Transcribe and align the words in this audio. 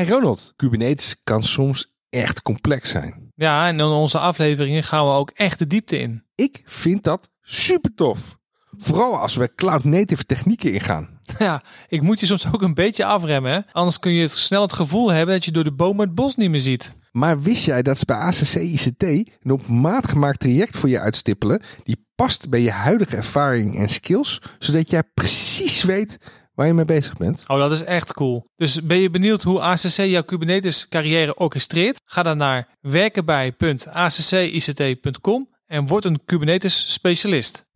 Hey 0.00 0.08
Ronald, 0.08 0.52
Kubernetes 0.56 1.20
kan 1.24 1.42
soms 1.42 1.94
echt 2.10 2.42
complex 2.42 2.90
zijn. 2.90 3.32
Ja, 3.34 3.68
en 3.68 3.78
in 3.78 3.84
onze 3.84 4.18
afleveringen 4.18 4.82
gaan 4.82 5.04
we 5.04 5.10
ook 5.10 5.30
echt 5.30 5.58
de 5.58 5.66
diepte 5.66 5.98
in. 5.98 6.24
Ik 6.34 6.62
vind 6.64 7.04
dat 7.04 7.30
super 7.42 7.94
tof. 7.94 8.38
Vooral 8.76 9.18
als 9.18 9.36
we 9.36 9.54
cloud 9.54 9.84
native 9.84 10.24
technieken 10.24 10.72
ingaan. 10.72 11.08
Ja, 11.38 11.62
ik 11.88 12.02
moet 12.02 12.20
je 12.20 12.26
soms 12.26 12.52
ook 12.52 12.62
een 12.62 12.74
beetje 12.74 13.04
afremmen. 13.04 13.52
Hè? 13.52 13.60
Anders 13.72 13.98
kun 13.98 14.12
je 14.12 14.28
snel 14.28 14.62
het 14.62 14.72
gevoel 14.72 15.12
hebben 15.12 15.34
dat 15.34 15.44
je 15.44 15.52
door 15.52 15.64
de 15.64 15.72
bomen 15.72 16.06
het 16.06 16.14
bos 16.14 16.36
niet 16.36 16.50
meer 16.50 16.60
ziet. 16.60 16.94
Maar 17.12 17.40
wist 17.40 17.64
jij 17.64 17.82
dat 17.82 17.98
ze 17.98 18.04
bij 18.04 18.16
ACC 18.16 18.54
ICT 18.54 19.02
een 19.02 19.50
op 19.50 19.66
maat 19.66 20.08
gemaakt 20.08 20.40
traject 20.40 20.76
voor 20.76 20.88
je 20.88 21.00
uitstippelen 21.00 21.62
die 21.82 22.06
past 22.14 22.48
bij 22.48 22.60
je 22.60 22.70
huidige 22.70 23.16
ervaring 23.16 23.78
en 23.78 23.88
skills, 23.88 24.42
zodat 24.58 24.90
jij 24.90 25.02
precies 25.14 25.82
weet 25.82 26.18
waar 26.60 26.68
je 26.68 26.74
mee 26.74 26.84
bezig 26.84 27.16
bent? 27.16 27.44
Oh, 27.46 27.58
dat 27.58 27.70
is 27.70 27.84
echt 27.84 28.12
cool. 28.12 28.46
Dus 28.56 28.82
ben 28.82 28.96
je 28.96 29.10
benieuwd 29.10 29.42
hoe 29.42 29.60
ACC 29.60 29.96
jouw 29.96 30.22
Kubernetes 30.22 30.88
carrière 30.88 31.34
orchestreert? 31.34 32.00
Ga 32.04 32.22
dan 32.22 32.36
naar 32.36 32.68
werkenbij.acccict.com 32.80 35.48
en 35.66 35.86
word 35.86 36.04
een 36.04 36.24
Kubernetes 36.24 36.92
specialist. 36.92 37.68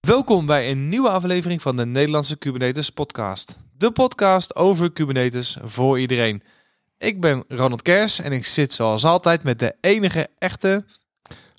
Welkom 0.00 0.46
bij 0.46 0.70
een 0.70 0.88
nieuwe 0.88 1.08
aflevering 1.08 1.62
van 1.62 1.76
de 1.76 1.86
Nederlandse 1.86 2.36
Kubernetes 2.36 2.90
podcast. 2.90 3.58
De 3.76 3.90
podcast 3.90 4.56
over 4.56 4.92
Kubernetes 4.92 5.56
voor 5.62 6.00
iedereen. 6.00 6.42
Ik 7.02 7.20
ben 7.20 7.44
Ronald 7.48 7.82
Kers 7.82 8.20
en 8.20 8.32
ik 8.32 8.46
zit 8.46 8.72
zoals 8.72 9.04
altijd 9.04 9.42
met 9.42 9.58
de 9.58 9.74
enige 9.80 10.28
echte 10.38 10.84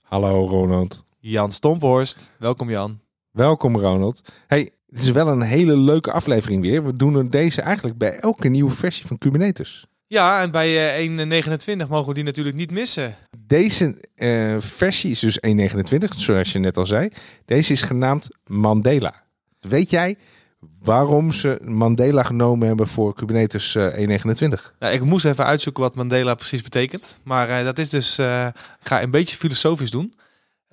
Hallo 0.04 0.48
Ronald. 0.48 1.04
Jan 1.20 1.52
Stomphorst. 1.52 2.30
Welkom 2.40 2.70
Jan. 2.70 3.00
Welkom 3.32 3.78
Ronald. 3.78 4.22
Hey, 4.48 4.72
het 4.90 5.00
is 5.00 5.10
wel 5.10 5.28
een 5.28 5.42
hele 5.42 5.78
leuke 5.78 6.12
aflevering 6.12 6.62
weer. 6.62 6.86
We 6.86 6.96
doen 6.96 7.28
deze 7.28 7.62
eigenlijk 7.62 7.98
bij 7.98 8.20
elke 8.20 8.48
nieuwe 8.48 8.72
versie 8.72 9.06
van 9.06 9.18
Kubernetes. 9.18 9.86
Ja, 10.08 10.42
en 10.42 10.52
bij 10.52 10.96
eh, 10.96 11.84
1.29 11.84 11.88
mogen 11.90 12.08
we 12.08 12.14
die 12.14 12.24
natuurlijk 12.24 12.58
niet 12.58 12.72
missen. 12.72 13.16
Deze 13.46 14.08
eh, 14.16 14.56
versie 14.60 15.12
is 15.12 15.20
dus 15.20 15.40
1.29, 15.48 16.16
zoals 16.16 16.52
je 16.52 16.60
net 16.60 16.78
al 16.78 16.86
zei. 16.86 17.10
Deze 17.46 17.72
is 17.72 17.82
genaamd 17.82 18.28
Mandela. 18.46 19.24
Weet 19.60 19.90
jij 19.90 20.18
waarom 20.84 21.32
ze 21.32 21.60
Mandela 21.64 22.24
genomen 22.24 22.68
hebben 22.68 22.88
voor 22.88 23.14
Kubernetes 23.14 23.76
eh 23.76 24.20
1.29? 24.20 24.72
Nou, 24.80 24.94
ik 24.94 25.04
moest 25.04 25.26
even 25.26 25.46
uitzoeken 25.46 25.84
wat 25.84 25.96
Mandela 25.96 26.36
precies 26.36 26.62
betekent. 26.62 27.18
Maar 27.24 27.50
eh, 27.50 27.66
dat 27.66 27.78
is 27.78 27.90
dus, 27.90 28.18
eh, 28.18 28.46
ik 28.82 28.88
ga 28.88 29.02
een 29.02 29.12
beetje 29.12 29.36
filosofisch 29.36 29.92
doen. 29.92 30.14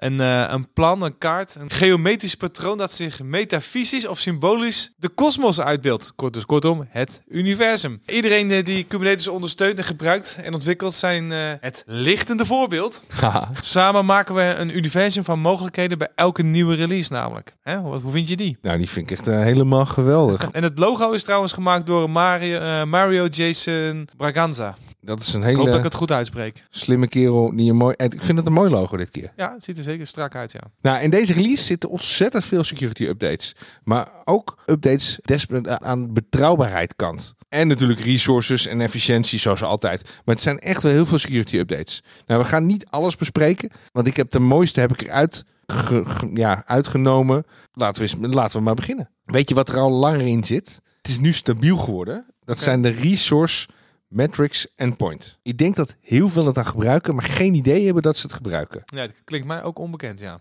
Een, 0.00 0.20
eh, 0.20 0.44
een 0.48 0.72
plan, 0.72 1.02
een 1.02 1.18
kaart, 1.18 1.54
een 1.58 1.70
geometrisch 1.70 2.34
patroon 2.34 2.78
dat 2.78 2.92
zich 2.92 3.22
metafysisch 3.22 4.06
of 4.06 4.18
symbolisch 4.18 4.92
de 4.96 5.08
kosmos 5.08 5.60
uitbeeldt. 5.60 6.12
Kort, 6.16 6.32
dus 6.32 6.46
kortom, 6.46 6.86
het 6.88 7.22
universum. 7.28 8.00
Iedereen 8.06 8.50
eh, 8.50 8.64
die 8.64 8.84
Kubernetes 8.84 9.28
ondersteunt 9.28 9.78
en 9.78 9.84
gebruikt 9.84 10.38
en 10.42 10.54
ontwikkelt 10.54 10.94
zijn 10.94 11.32
eh, 11.32 11.38
het 11.60 11.82
lichtende 11.86 12.46
voorbeeld. 12.46 13.04
Samen 13.60 14.04
maken 14.04 14.34
we 14.34 14.42
een 14.42 14.76
universum 14.76 15.24
van 15.24 15.38
mogelijkheden 15.40 15.98
bij 15.98 16.08
elke 16.14 16.42
nieuwe 16.42 16.74
release 16.74 17.12
namelijk. 17.12 17.54
Hè? 17.62 17.80
Wat- 17.80 18.02
Hoe 18.02 18.12
vind 18.12 18.28
je 18.28 18.36
die? 18.36 18.58
nou, 18.62 18.78
die 18.78 18.88
vind 18.88 19.10
ik 19.10 19.16
echt 19.18 19.26
helemaal 19.26 19.86
geweldig. 19.86 20.48
En 20.50 20.62
het 20.62 20.78
logo 20.78 21.10
is 21.12 21.22
trouwens 21.22 21.52
gemaakt 21.52 21.86
door 21.86 22.10
Mario, 22.10 22.86
Mario 22.86 23.26
Jason 23.26 24.08
Braganza. 24.16 24.76
Dat 25.02 25.20
is 25.20 25.34
een 25.34 25.40
Ik 25.42 25.46
hoop 25.46 25.56
dat 25.56 25.66
ik 25.66 25.72
hele 25.72 25.82
het 25.84 25.94
goed 25.94 26.10
uitspreek. 26.12 26.62
slimme 26.70 27.08
kerel. 27.08 27.56
Die 27.56 27.70
een 27.70 27.76
mooi, 27.76 27.94
ik 27.96 28.22
vind 28.22 28.38
het 28.38 28.46
een 28.46 28.52
mooi 28.52 28.70
logo 28.70 28.96
dit 28.96 29.10
keer. 29.10 29.32
Ja, 29.36 29.52
het 29.52 29.64
ziet 29.64 29.76
er 29.78 29.82
zeker 29.90 30.06
strak 30.06 30.34
uit, 30.34 30.52
ja. 30.52 30.60
Nou, 30.80 31.02
in 31.02 31.10
deze 31.10 31.32
release 31.32 31.64
zitten 31.64 31.88
ontzettend 31.90 32.44
veel 32.44 32.64
security 32.64 33.04
updates. 33.04 33.54
Maar 33.84 34.08
ook 34.24 34.62
updates 34.66 35.18
des- 35.22 35.46
aan 35.64 36.12
betrouwbaarheid 36.12 36.96
kant. 36.96 37.34
En 37.48 37.68
natuurlijk 37.68 38.00
resources 38.00 38.66
en 38.66 38.80
efficiëntie 38.80 39.38
zoals 39.38 39.62
altijd. 39.62 40.02
Maar 40.24 40.34
het 40.34 40.44
zijn 40.44 40.58
echt 40.58 40.82
wel 40.82 40.92
heel 40.92 41.06
veel 41.06 41.18
security 41.18 41.56
updates. 41.56 42.02
Nou, 42.26 42.42
we 42.42 42.48
gaan 42.48 42.66
niet 42.66 42.86
alles 42.86 43.16
bespreken. 43.16 43.70
Want 43.92 44.06
ik 44.06 44.16
heb 44.16 44.30
de 44.30 44.38
mooiste 44.38 44.80
heb 44.80 44.92
ik 44.92 45.00
eruit 45.02 45.44
ge- 45.66 46.04
ge- 46.06 46.30
ja, 46.34 46.62
uitgenomen. 46.66 47.44
Laten 47.72 48.02
we, 48.02 48.08
eens, 48.20 48.34
laten 48.34 48.58
we 48.58 48.64
maar 48.64 48.74
beginnen. 48.74 49.10
Weet 49.24 49.48
je 49.48 49.54
wat 49.54 49.68
er 49.68 49.78
al 49.78 49.90
langer 49.90 50.26
in 50.26 50.44
zit? 50.44 50.80
Het 51.02 51.10
is 51.10 51.18
nu 51.18 51.32
stabiel 51.32 51.76
geworden. 51.76 52.26
Dat 52.44 52.58
zijn 52.58 52.82
de 52.82 52.88
resource 52.88 53.68
metrics 54.10 54.66
endpoint. 54.76 55.38
Ik 55.42 55.58
denk 55.58 55.76
dat 55.76 55.94
heel 56.00 56.28
veel 56.28 56.46
het 56.46 56.58
aan 56.58 56.66
gebruiken, 56.66 57.14
maar 57.14 57.24
geen 57.24 57.54
idee 57.54 57.84
hebben 57.84 58.02
dat 58.02 58.16
ze 58.16 58.26
het 58.26 58.32
gebruiken. 58.36 58.82
Ja, 58.84 59.06
dat 59.06 59.24
klinkt 59.24 59.46
mij 59.46 59.62
ook 59.62 59.78
onbekend, 59.78 60.18
ja. 60.18 60.40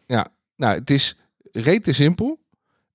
Nou, 0.55 0.75
het 0.79 0.89
is 0.89 1.15
rete 1.51 1.91
simpel. 1.93 2.39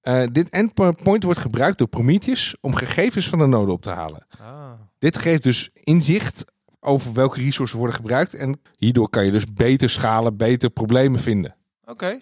Eh, 0.00 0.22
dit 0.32 0.48
endpoint 0.48 1.22
wordt 1.22 1.38
gebruikt 1.40 1.78
door 1.78 1.86
Prometheus 1.88 2.56
om 2.60 2.74
gegevens 2.74 3.28
van 3.28 3.38
de 3.38 3.46
node 3.46 3.72
op 3.72 3.82
te 3.82 3.90
halen. 3.90 4.26
Ah. 4.40 4.72
Dit 4.98 5.18
geeft 5.18 5.42
dus 5.42 5.70
inzicht 5.74 6.44
over 6.80 7.12
welke 7.12 7.40
resources 7.40 7.78
worden 7.78 7.96
gebruikt. 7.96 8.34
En 8.34 8.60
hierdoor 8.78 9.08
kan 9.08 9.24
je 9.24 9.30
dus 9.30 9.44
beter 9.52 9.90
schalen, 9.90 10.36
beter 10.36 10.70
problemen 10.70 11.20
vinden. 11.20 11.56
Oké. 11.84 12.20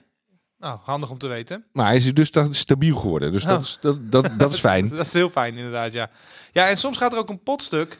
Nou, 0.59 0.79
handig 0.83 1.11
om 1.11 1.19
te 1.19 1.27
weten. 1.27 1.65
Maar 1.73 1.87
hij 1.87 1.97
is 1.97 2.15
dus 2.15 2.31
dat 2.31 2.55
stabiel 2.55 2.97
geworden. 2.97 3.33
Dus 3.33 3.45
dat, 3.45 3.57
Oh. 3.59 3.63
is, 3.65 3.79
dat, 3.81 4.11
dat, 4.13 4.31
dat 4.39 4.53
is 4.53 4.61
fijn. 4.61 4.89
dat 4.89 5.07
is 5.07 5.13
heel 5.13 5.31
fijn, 5.31 5.57
inderdaad, 5.57 5.93
ja. 5.93 6.11
Ja, 6.53 6.69
en 6.69 6.77
soms 6.79 6.97
gaat 6.99 7.13
er 7.13 7.19
ook 7.19 7.29
een 7.29 7.43
potstuk. 7.43 7.99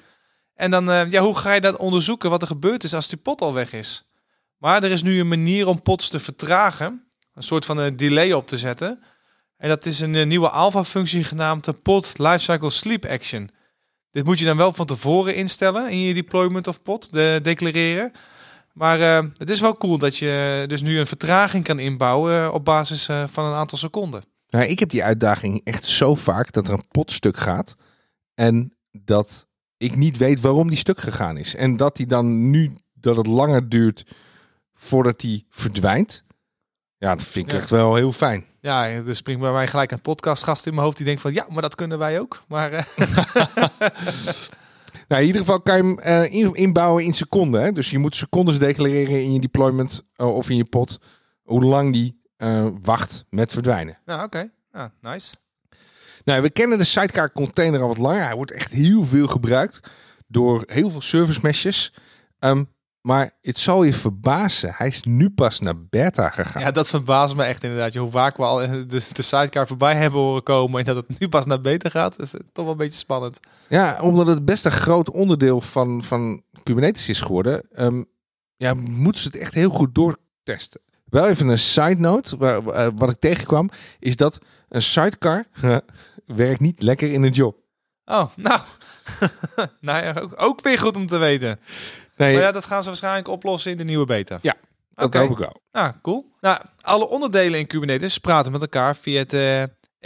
En 0.63 0.71
dan, 0.71 0.91
eh, 0.91 1.11
ja, 1.11 1.23
hoe 1.23 1.37
ga 1.37 1.53
je 1.53 1.61
dat 1.61 1.77
onderzoeken 1.77 2.31
wat 2.31 2.41
er 2.41 2.47
gebeurd 2.47 2.85
is 2.85 2.95
als 2.95 3.09
die 3.09 3.19
pot 3.19 3.41
al 3.41 3.53
weg 3.53 3.73
is? 3.73 4.13
Maar 4.57 4.85
er 4.85 4.91
is 4.91 5.03
nu 5.03 5.21
een 5.21 5.29
manier 5.29 5.67
om 5.67 5.83
pots 5.83 6.09
te 6.09 6.19
vertragen. 6.19 7.07
Een 7.35 7.43
soort 7.43 7.65
van 7.65 7.79
een 7.79 7.97
delay 7.97 8.33
op 8.33 8.47
te 8.47 8.59
zetten. 8.59 9.03
En 9.57 9.69
dat 9.69 9.87
is 9.87 10.01
een 10.01 10.15
eh, 10.15 10.27
nieuwe 10.27 10.49
alpha-functie 10.49 11.25
genaamd 11.25 11.65
de 11.65 11.73
pod 11.73 12.19
lifecycle 12.19 12.71
sleep 12.71 13.05
action. 13.05 13.51
Dit 14.11 14.25
moet 14.25 14.39
je 14.39 14.45
dan 14.45 14.57
wel 14.57 14.73
van 14.73 14.87
tevoren 14.87 15.35
instellen 15.35 15.91
in 15.91 15.99
je 15.99 16.15
deployment 16.15 16.67
of 16.67 16.83
pod, 16.83 17.13
de, 17.13 17.39
declareren. 17.43 18.13
Maar 18.73 19.01
eh, 19.01 19.25
het 19.35 19.51
is 19.51 19.61
wel 19.61 19.77
cool 19.77 19.99
dat 19.99 20.17
je 20.17 20.65
dus 20.69 20.83
nu 20.83 20.99
een 20.99 21.07
vertraging 21.07 21.65
kan 21.65 21.79
inbouwen 21.79 22.45
eh, 22.45 22.55
op 22.55 22.65
basis 22.65 23.09
eh, 23.09 23.27
van 23.27 23.45
een 23.45 23.57
aantal 23.57 23.79
seconden. 23.79 24.25
Nou, 24.49 24.65
ik 24.65 24.79
heb 24.79 24.89
die 24.89 25.05
uitdaging 25.05 25.61
echt 25.65 25.85
zo 25.85 26.15
vaak 26.15 26.53
dat 26.53 26.67
er 26.67 26.73
een 26.73 26.89
pot 26.89 27.13
stuk 27.13 27.37
gaat. 27.37 27.77
En 28.35 28.77
dat 28.91 29.47
ik 29.83 29.97
niet 29.97 30.17
weet 30.17 30.41
waarom 30.41 30.69
die 30.69 30.79
stuk 30.79 31.01
gegaan 31.01 31.37
is. 31.37 31.55
En 31.55 31.77
dat 31.77 31.97
die 31.97 32.07
dan 32.07 32.51
nu, 32.51 32.73
dat 32.95 33.17
het 33.17 33.27
langer 33.27 33.69
duurt 33.69 34.05
voordat 34.75 35.21
die 35.21 35.47
verdwijnt. 35.51 36.25
Ja, 36.99 37.15
dat 37.15 37.25
vind 37.27 37.47
ik 37.47 37.53
Ja. 37.53 37.59
echt 37.59 37.71
wel 37.71 37.95
heel 37.95 38.13
fijn. 38.13 38.45
Ja, 38.61 38.87
er 38.89 39.17
springt 39.17 39.41
bij 39.41 39.53
mij 39.53 39.67
gelijk 39.69 39.91
een 39.91 40.01
podcastgast 40.01 40.67
in 40.67 40.73
mijn 40.73 40.85
hoofd 40.85 40.97
die 40.97 41.07
denkt 41.07 41.21
van 41.21 41.33
ja, 41.33 41.47
maar 41.49 41.63
dat 41.63 41.75
kunnen 41.75 41.99
wij 41.99 42.21
ook. 42.21 42.43
Maar 42.49 42.73
eh, 42.73 42.85
Nou, 45.09 45.21
in 45.21 45.27
ieder 45.27 45.41
geval 45.41 45.61
kan 45.61 45.77
je 45.77 45.83
hem 45.83 45.99
eh, 45.99 46.33
in- 46.35 46.55
inbouwen 46.55 47.05
in 47.05 47.13
seconden. 47.13 47.63
Hè? 47.63 47.73
Dus 47.73 47.91
je 47.91 47.99
moet 47.99 48.17
secondes 48.17 48.59
declareren 48.59 49.23
in 49.23 49.33
je 49.33 49.41
deployment 49.41 50.03
eh, 50.17 50.35
of 50.35 50.51
in 50.51 50.57
je 50.57 50.65
pot. 50.65 50.99
Hoe 51.43 51.65
lang 51.65 51.93
die 51.93 52.21
wacht 52.83 53.25
met 53.31 53.53
verdwijnen. 53.53 53.99
nou, 54.05 54.23
oké. 54.25 54.49
Ja, 54.73 54.93
nice. 55.01 55.35
Nou, 56.25 56.43
we 56.43 56.51
kennen 56.51 56.79
de 56.79 56.85
sidecar 56.85 57.33
container 57.33 57.81
al 57.81 57.89
wat 57.89 57.99
langer. 57.99 58.25
Hij 58.25 58.35
wordt 58.35 58.53
echt 58.53 58.73
heel 58.73 59.05
veel 59.05 59.27
gebruikt 59.27 59.81
door 60.27 60.63
heel 60.67 60.91
veel 60.91 61.01
service 61.01 61.41
meshes. 61.43 61.95
Ehm, 62.39 62.65
maar 63.01 63.31
het 63.41 63.59
zal 63.59 63.83
je 63.83 63.95
verbazen. 63.95 64.73
Hij 64.77 64.87
is 64.87 65.03
nu 65.03 65.31
pas 65.31 65.61
naar 65.61 65.87
beta 65.87 66.29
gegaan. 66.29 66.63
Ja, 66.63 66.71
dat 66.71 66.89
verbaast 66.89 67.35
me 67.35 67.45
echt 67.45 67.65
inderdaad. 67.65 67.95
Hoe 67.95 68.11
vaak 68.11 68.37
we 68.37 68.43
al 68.43 68.63
eh, 68.63 68.71
de, 68.71 69.03
de 69.13 69.23
sidecar 69.23 69.67
voorbij 69.67 69.95
hebben 69.95 70.21
horen 70.21 70.43
komen 70.43 70.79
en 70.79 70.95
dat 70.95 70.97
het 71.09 71.19
nu 71.19 71.29
pas 71.29 71.47
naar 71.47 71.61
beter 71.61 71.91
gaat. 71.91 72.19
is 72.19 72.31
toch 72.31 72.65
wel 72.65 72.71
een 72.71 72.77
beetje 72.77 72.99
spannend. 72.99 73.41
Ja, 73.69 73.99
omdat 74.01 74.27
het 74.27 74.45
best 74.45 74.65
een 74.65 74.71
groot 74.71 75.11
onderdeel 75.11 75.61
van, 75.61 76.03
van 76.03 76.43
Kubernetes 76.63 77.09
is 77.09 77.21
geworden, 77.21 77.63
ehm, 77.73 78.03
ja, 78.57 78.75
moeten 78.75 79.23
ze 79.23 79.29
het 79.29 79.37
echt 79.37 79.55
heel 79.55 79.71
goed 79.71 79.95
doortesten. 79.95 80.81
Wel 81.05 81.29
even 81.29 81.49
een 81.49 81.59
side 81.59 82.01
note, 82.01 82.37
wat 82.95 83.11
ik 83.11 83.19
tegenkwam, 83.19 83.71
is 83.99 84.17
dat 84.17 84.39
een 84.69 84.83
sidecar 84.83 85.45
werkt 86.35 86.61
niet 86.61 86.83
lekker 86.83 87.13
in 87.13 87.23
een 87.23 87.33
job. 87.33 87.57
Oh, 88.05 88.27
nou. 88.37 88.61
nou 89.81 90.05
ja, 90.05 90.21
ook, 90.21 90.33
ook 90.37 90.61
weer 90.63 90.79
goed 90.79 90.97
om 90.97 91.07
te 91.07 91.17
weten. 91.19 91.61
Nee, 92.17 92.33
Maar 92.35 92.43
ja, 92.43 92.53
dat 92.53 92.65
gaan 92.65 92.83
ze 92.83 92.89
waarschijnlijk 92.89 93.29
oplossen 93.29 93.71
in 93.71 93.77
de 93.77 93.85
nieuwe 93.85 94.05
beta. 94.05 94.39
Ja, 94.43 94.55
dat 94.95 95.05
Oké. 95.07 95.19
hoop 95.19 95.31
ik 95.31 95.37
wel. 95.39 95.61
Nou, 95.73 95.93
cool. 96.03 96.33
Nou, 96.41 96.61
alle 96.81 97.09
onderdelen 97.09 97.59
in 97.59 97.67
Kubernetes 97.67 98.19
praten 98.19 98.53
met 98.53 98.61
elkaar 98.61 98.97
via 98.97 99.19
het 99.19 99.33
eh, 99.33 99.63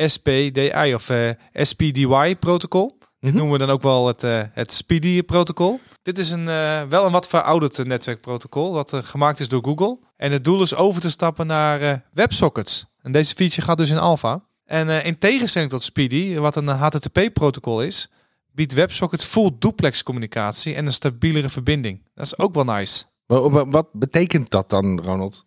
SPDI 0.08 0.94
of 0.94 1.08
eh, 1.08 1.31
SPDY-protocol. 1.52 2.99
Dit 2.99 3.31
Mhm. 3.31 3.34
noemen 3.37 3.52
we 3.58 3.67
dan 3.67 3.75
ook 3.75 3.82
wel 3.82 4.06
het, 4.06 4.23
eh, 4.23 4.43
het 4.52 4.73
Speedy-protocol. 4.73 5.81
Dit 6.02 6.19
is 6.19 6.31
een, 6.31 6.44
wel 6.88 7.05
een 7.05 7.12
wat 7.12 7.28
verouderd 7.28 7.84
netwerkprotocol, 7.84 8.73
wat 8.73 8.93
eh, 8.93 9.02
gemaakt 9.02 9.40
is 9.40 9.49
door 9.49 9.64
Google. 9.64 9.99
En 10.17 10.32
het 10.32 10.44
doel 10.44 10.62
is 10.62 10.75
over 10.75 11.00
te 11.00 11.11
stappen 11.11 11.46
naar 11.46 12.05
WebSockets. 12.12 12.87
En 13.02 13.12
deze 13.12 13.34
feature 13.34 13.62
gaat 13.62 13.76
dus 13.76 13.90
in 13.90 13.99
alpha. 13.99 14.44
En 14.67 14.89
eh, 14.89 15.07
in 15.07 15.19
tegenstelling 15.19 15.71
tot 15.71 15.83
Speedy, 15.83 16.37
wat 16.37 16.57
een 16.57 16.69
HTTP-protocol 16.69 17.83
is, 17.83 18.11
biedt 18.53 18.73
WebSockets 18.73 19.25
full 19.25 19.51
duplex 19.59 20.03
communicatie 20.03 20.75
en 20.75 20.87
een 20.87 20.93
stabielere 20.93 21.49
verbinding. 21.49 22.03
Dat 22.15 22.25
is 22.27 22.39
ook 22.39 22.55
wel 22.55 22.65
nice. 22.65 23.05
Wa- 23.27 23.67
Wat 23.67 23.89
betekent 23.93 24.51
dat 24.51 24.71
dan, 24.71 25.01
Ronald? 25.01 25.45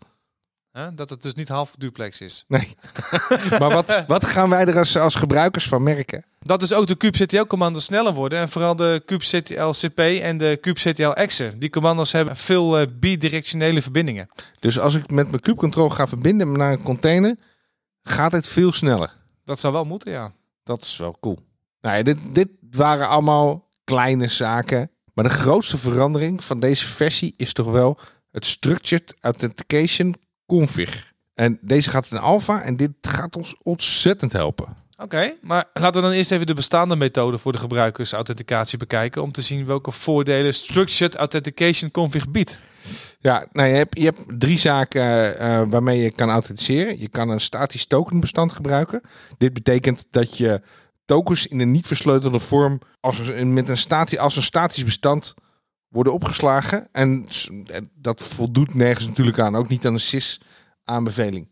Dat 0.96 1.10
het 1.10 1.22
dus 1.22 1.34
niet 1.34 1.50
half 1.50 1.76
duplex 1.78 2.22
is. 2.22 2.46
Nee. 2.48 2.76
maar 3.60 3.70
wat, 3.74 4.04
wat 4.08 4.26
gaan 4.26 4.50
wij 4.50 4.66
er 4.66 4.78
als, 4.78 4.98
als 4.98 5.16
gebruikers 5.16 5.68
van 5.68 5.84
merken? 5.84 6.26
Dat 6.40 6.60
dus 6.60 6.74
ook 6.74 6.88
de 6.88 6.96
kubectl-commando's 6.96 7.84
sneller 7.84 8.14
worden. 8.14 8.40
En 8.40 8.50
vooral 8.50 8.76
de 8.76 9.02
kubectl-cp 9.06 10.00
en 10.00 10.38
de 10.38 10.58
kubectl-exe. 10.62 11.54
Die 11.58 11.70
commando's 11.70 12.12
hebben 12.12 12.36
veel 12.36 12.78
eh, 12.80 12.88
bidirectionele 13.00 13.82
verbindingen. 13.82 14.28
Dus 14.60 14.80
als 14.80 14.94
ik 14.96 15.10
met 15.12 15.28
mijn 15.30 15.42
Cube 15.42 15.58
Control 15.58 15.90
ga 15.90 16.08
verbinden 16.08 16.52
naar 16.52 16.72
een 16.72 16.84
container, 16.84 17.36
gaat 18.04 18.32
het 18.32 18.48
veel 18.48 18.72
sneller. 18.72 19.18
Dat 19.44 19.60
zou 19.60 19.74
wel 19.74 19.86
moeten, 19.86 20.12
ja. 20.12 20.32
Dat 20.64 20.82
is 20.82 20.98
wel 20.98 21.18
cool. 21.20 21.40
Nou 21.82 21.98
ja, 21.98 22.04
dit, 22.04 22.18
dit 22.36 22.50
waren 22.72 23.08
allemaal 23.08 23.70
kleine 23.84 24.28
zaken. 24.28 24.92
Maar 25.14 25.24
de 25.24 25.30
grootste 25.30 25.78
verandering 25.78 26.44
van 26.44 26.60
deze 26.60 26.88
versie 26.88 27.34
is 27.36 27.54
toch 27.54 27.72
wel 27.72 28.00
het 28.32 28.46
Structured 28.46 29.16
Authentication 29.20 30.16
Config. 30.46 31.14
En 31.34 31.60
deze 31.62 31.90
gaat 31.90 32.12
in 32.12 32.18
alpha 32.18 32.62
en 32.62 32.78
dit 32.78 32.92
gaat 33.02 33.36
ons 33.36 33.56
ontzettend 33.64 34.34
helpen. 34.34 34.78
Oké, 34.98 35.34
maar 35.42 35.70
laten 35.74 36.02
we 36.02 36.08
dan 36.08 36.18
eerst 36.18 36.32
even 36.32 36.48
de 36.48 36.54
bestaande 36.54 36.96
methode 36.96 37.38
voor 37.38 37.52
de 37.52 37.58
gebruikersauthenticatie 37.58 38.78
bekijken. 38.78 39.22
Om 39.22 39.32
te 39.32 39.42
zien 39.42 39.66
welke 39.66 39.92
voordelen 39.92 40.54
Structured 40.54 41.16
Authentication 41.16 41.92
Config 41.92 42.30
biedt. 42.30 42.60
Ja, 43.22 43.46
nou, 43.52 43.68
je, 43.68 43.76
hebt, 43.76 43.98
je 43.98 44.06
hebt 44.06 44.22
drie 44.40 44.58
zaken 44.58 45.38
eh, 45.40 45.62
waarmee 45.68 46.02
je 46.02 46.12
kan 46.12 46.30
authenticeren. 46.30 47.00
Je 47.00 47.10
kan 47.10 47.30
een 47.30 47.40
statisch 47.40 47.86
tokenbestand 47.86 48.52
gebruiken. 48.52 49.02
Dit 49.38 49.54
betekent 49.54 50.08
dat 50.12 50.38
je 50.38 50.62
tokens 51.06 51.48
in 51.48 51.60
een 51.60 51.72
niet 51.72 51.88
versleutelde 51.88 52.40
vorm 52.40 52.82
als 53.00 53.20
een, 53.20 53.54
met 53.54 53.70
een 53.70 53.78
statisch, 53.78 54.18
als 54.18 54.36
een 54.36 54.44
statisch 54.44 54.84
bestand 54.84 55.34
worden 55.88 56.14
opgeslagen. 56.14 56.88
En 56.92 57.26
eh, 57.66 57.82
dat 57.96 58.24
voldoet 58.24 58.74
nergens 58.74 59.08
natuurlijk 59.08 59.40
aan, 59.40 59.56
ook 59.56 59.70
niet 59.70 59.86
aan 59.86 59.94
een 59.94 60.00
SIS-aanbeveling. 60.00 61.48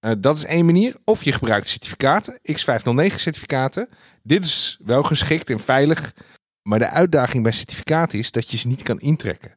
Eh, 0.00 0.12
dat 0.18 0.36
is 0.36 0.44
één 0.44 0.66
manier. 0.66 0.96
Of 1.04 1.24
je 1.24 1.32
gebruikt 1.32 1.68
certificaten, 1.68 2.40
X509 2.52 3.16
certificaten. 3.16 3.88
Dit 4.22 4.44
is 4.44 4.78
wel 4.84 5.02
geschikt 5.02 5.50
en 5.50 5.60
veilig. 5.60 6.14
Maar 6.62 6.78
de 6.78 6.90
uitdaging 6.90 7.42
bij 7.42 7.52
certificaten 7.52 8.18
is 8.18 8.30
dat 8.30 8.50
je 8.50 8.56
ze 8.56 8.68
niet 8.68 8.82
kan 8.82 9.00
intrekken. 9.00 9.55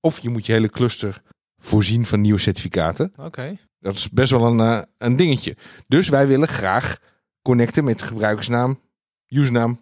Of 0.00 0.18
je 0.18 0.28
moet 0.28 0.46
je 0.46 0.52
hele 0.52 0.68
cluster 0.68 1.22
voorzien 1.56 2.06
van 2.06 2.20
nieuwe 2.20 2.38
certificaten. 2.38 3.12
Oké. 3.16 3.58
Dat 3.80 3.94
is 3.94 4.10
best 4.10 4.30
wel 4.30 4.46
een, 4.46 4.60
eh, 4.60 4.82
een 4.98 5.16
dingetje. 5.16 5.56
Dus 5.86 6.08
wij 6.08 6.26
willen 6.26 6.48
graag 6.48 6.98
connecten 7.42 7.84
met 7.84 8.02
gebruikersnaam, 8.02 8.80
usernaam 9.28 9.80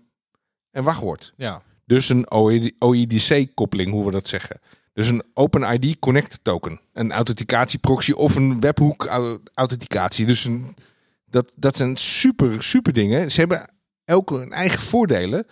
en 0.71 0.85
wachtwoord. 0.85 1.33
Ja. 1.37 1.63
Dus 1.85 2.09
een 2.09 2.31
OIDC-koppeling, 2.79 3.91
hoe 3.91 4.05
we 4.05 4.11
dat 4.11 4.29
zeggen. 4.29 4.61
Dus 4.93 5.09
een 5.09 5.25
OpenID 5.35 5.99
Connect 5.99 6.39
token. 6.43 6.81
Een 6.93 7.13
authenticatieproxy 7.13 8.13
of 8.13 8.37
een 8.37 8.61
webhoek-authenticatie. 8.61 10.27
Dus 10.27 10.45
een, 10.45 10.77
dat, 11.25 11.53
dat 11.57 11.77
zijn 11.77 11.97
super, 11.97 12.63
super 12.63 12.93
dingen. 12.93 13.31
Ze 13.31 13.41
hebben 13.41 13.75
elke 14.05 14.35
hun 14.35 14.53
eigen 14.53 14.81
voordelen. 14.81 15.47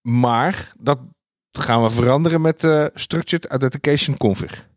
Maar 0.00 0.72
dat 0.78 0.98
gaan 1.58 1.82
we 1.82 1.90
veranderen 1.90 2.40
met 2.40 2.64
eh 2.64 2.86
Structured 2.94 3.46
Authentication 3.46 4.16
Config. 4.16 4.68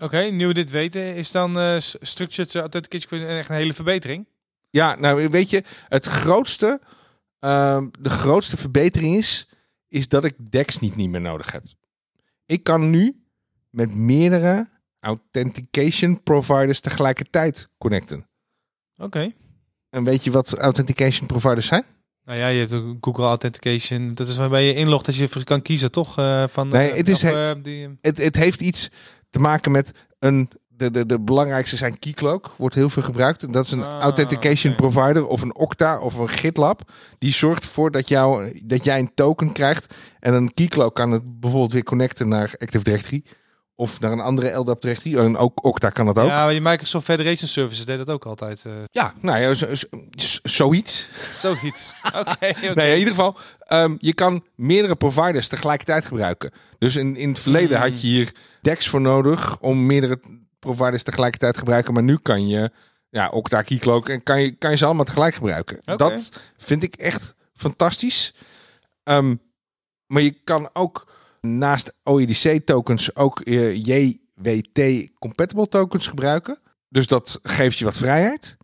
Oké, 0.00 0.18
nu 0.20 0.46
we 0.46 0.54
dit 0.54 0.70
weten, 0.70 1.14
is 1.14 1.30
dan 1.30 1.80
s- 1.82 1.96
Structured 2.00 2.54
Authentication 2.54 3.20
echt 3.26 3.48
een 3.48 3.54
hele 3.56 3.72
verbetering? 3.72 4.26
Ja, 4.70 4.94
nou 4.98 5.28
weet 5.28 5.50
je, 5.50 5.64
het 5.88 6.06
grootste, 6.06 6.80
ehm, 7.38 7.88
de 8.00 8.10
grootste 8.10 8.56
verbetering 8.56 9.14
is, 9.16 9.48
is 9.88 10.08
dat 10.08 10.24
ik 10.24 10.34
DEX 10.38 10.78
niet, 10.78 10.96
niet 10.96 11.10
meer 11.10 11.20
nodig 11.20 11.52
heb. 11.52 11.62
Ik 12.46 12.62
kan 12.62 12.90
nu 12.90 13.22
met 13.70 13.94
meerdere 13.94 14.68
authentication 15.00 16.22
providers 16.22 16.80
tegelijkertijd 16.80 17.68
connecten. 17.78 18.28
Oké. 18.96 19.32
En 19.90 20.04
weet 20.04 20.24
je 20.24 20.30
wat 20.30 20.54
authentication 20.58 21.26
providers 21.26 21.66
zijn? 21.66 21.84
Nou 22.28 22.40
ja, 22.40 22.46
je 22.46 22.58
hebt 22.58 22.72
ook 22.72 22.96
Google 23.00 23.24
Authentication. 23.24 24.14
Dat 24.14 24.28
is 24.28 24.36
waarbij 24.36 24.64
je 24.64 24.74
inlogt 24.74 25.04
dat 25.04 25.14
je 25.14 25.44
kan 25.44 25.62
kiezen, 25.62 25.90
toch? 25.90 26.18
Eh, 26.18 26.44
van, 26.48 26.68
Nee, 26.68 26.90
eh, 26.90 26.96
het 26.96 27.08
is 27.08 27.22
eh, 27.22 27.50
die, 27.62 27.98
Het, 28.00 28.18
het 28.18 28.36
heeft 28.36 28.60
iets 28.60 28.90
te 29.30 29.38
maken 29.38 29.72
met 29.72 29.92
een. 30.18 30.50
De, 30.68 30.90
de, 30.90 31.06
de 31.06 31.20
belangrijkste 31.20 31.76
zijn 31.76 31.98
Keycloak, 31.98 32.50
wordt 32.56 32.74
heel 32.74 32.90
veel 32.90 33.02
gebruikt. 33.02 33.42
En 33.42 33.52
dat 33.52 33.66
is 33.66 33.72
een 33.72 33.82
Ah, 33.84 34.00
authentication 34.00 34.74
provider 34.74 35.26
of 35.26 35.42
een 35.42 35.56
Okta 35.56 36.00
of 36.00 36.14
een 36.14 36.28
GitLab. 36.28 36.92
Die 37.18 37.32
zorgt 37.32 37.62
ervoor 37.62 37.90
dat, 37.90 38.08
jou, 38.08 38.60
dat 38.64 38.84
jij 38.84 38.98
een 38.98 39.14
token 39.14 39.52
krijgt. 39.52 39.94
En 40.20 40.34
een 40.34 40.54
Keycloak 40.54 40.94
kan 40.94 41.12
het 41.12 41.40
bijvoorbeeld 41.40 41.72
weer 41.72 41.82
connecten 41.82 42.28
naar 42.28 42.54
Active 42.58 42.84
Directory. 42.84 43.22
Of 43.80 44.00
naar 44.00 44.12
een 44.12 44.20
andere 44.20 44.54
LDAP 44.56 44.80
directory. 44.82 45.16
En 45.18 45.36
ook 45.36 45.64
Okta 45.64 45.90
kan 45.90 46.06
dat 46.06 46.18
ook. 46.18 46.28
Ja, 46.28 46.44
maar 46.44 46.52
je 46.52 46.60
Microsoft 46.60 47.04
Federation 47.04 47.48
Services 47.48 47.84
deed 47.84 47.98
dat 47.98 48.10
ook 48.10 48.24
altijd. 48.26 48.64
eh, 48.64 48.72
Ja, 48.90 49.14
nou 49.20 49.40
ja, 49.40 49.74
zoiets. 50.42 51.08
zoiets. 51.32 51.92
Oké. 52.20 52.72
Nee, 52.74 52.92
in 52.92 52.98
ieder 52.98 53.14
geval, 53.14 53.36
ehm, 53.58 53.96
je 53.98 54.14
kan 54.14 54.44
meerdere 54.54 54.96
providers 54.96 55.48
tegelijkertijd 55.48 56.04
gebruiken. 56.04 56.50
Dus 56.78 56.96
in, 56.96 57.16
in 57.16 57.28
het 57.28 57.38
verleden 57.38 57.76
Hmm. 57.80 57.88
had 57.90 58.00
je 58.00 58.06
hier 58.06 58.32
DEX 58.60 58.88
voor 58.88 59.00
nodig 59.00 59.58
om 59.60 59.86
meerdere 59.86 60.20
providers 60.58 61.02
tegelijkertijd 61.02 61.52
te 61.52 61.58
gebruiken. 61.58 61.94
Maar 61.94 62.02
nu 62.02 62.16
kan 62.16 62.48
je, 62.48 62.70
ja, 63.10 63.28
Okta, 63.28 63.62
Keycloak, 63.62 64.08
en 64.08 64.22
kan 64.22 64.40
je, 64.42 64.50
kan 64.50 64.70
je 64.70 64.76
ze 64.76 64.84
allemaal 64.84 65.04
tegelijk 65.04 65.34
gebruiken. 65.34 65.78
Dat 65.96 66.28
vind 66.56 66.82
ik 66.82 66.94
echt 66.94 67.34
fantastisch. 67.54 68.34
Ehm, 69.02 69.34
maar 70.06 70.22
je 70.22 70.30
kan 70.44 70.70
ook 70.72 71.06
naast 71.40 71.94
OEDC 72.04 72.66
tokens 72.66 73.16
ook 73.16 73.40
eh, 73.40 73.84
JWT 73.84 75.10
compatible 75.18 75.68
tokens 75.68 76.06
gebruiken. 76.06 76.58
Dus 76.88 77.06
dat 77.06 77.38
geeft 77.42 77.78
je 77.78 77.84
wat 77.84 77.96
vrijheid. 77.96 78.56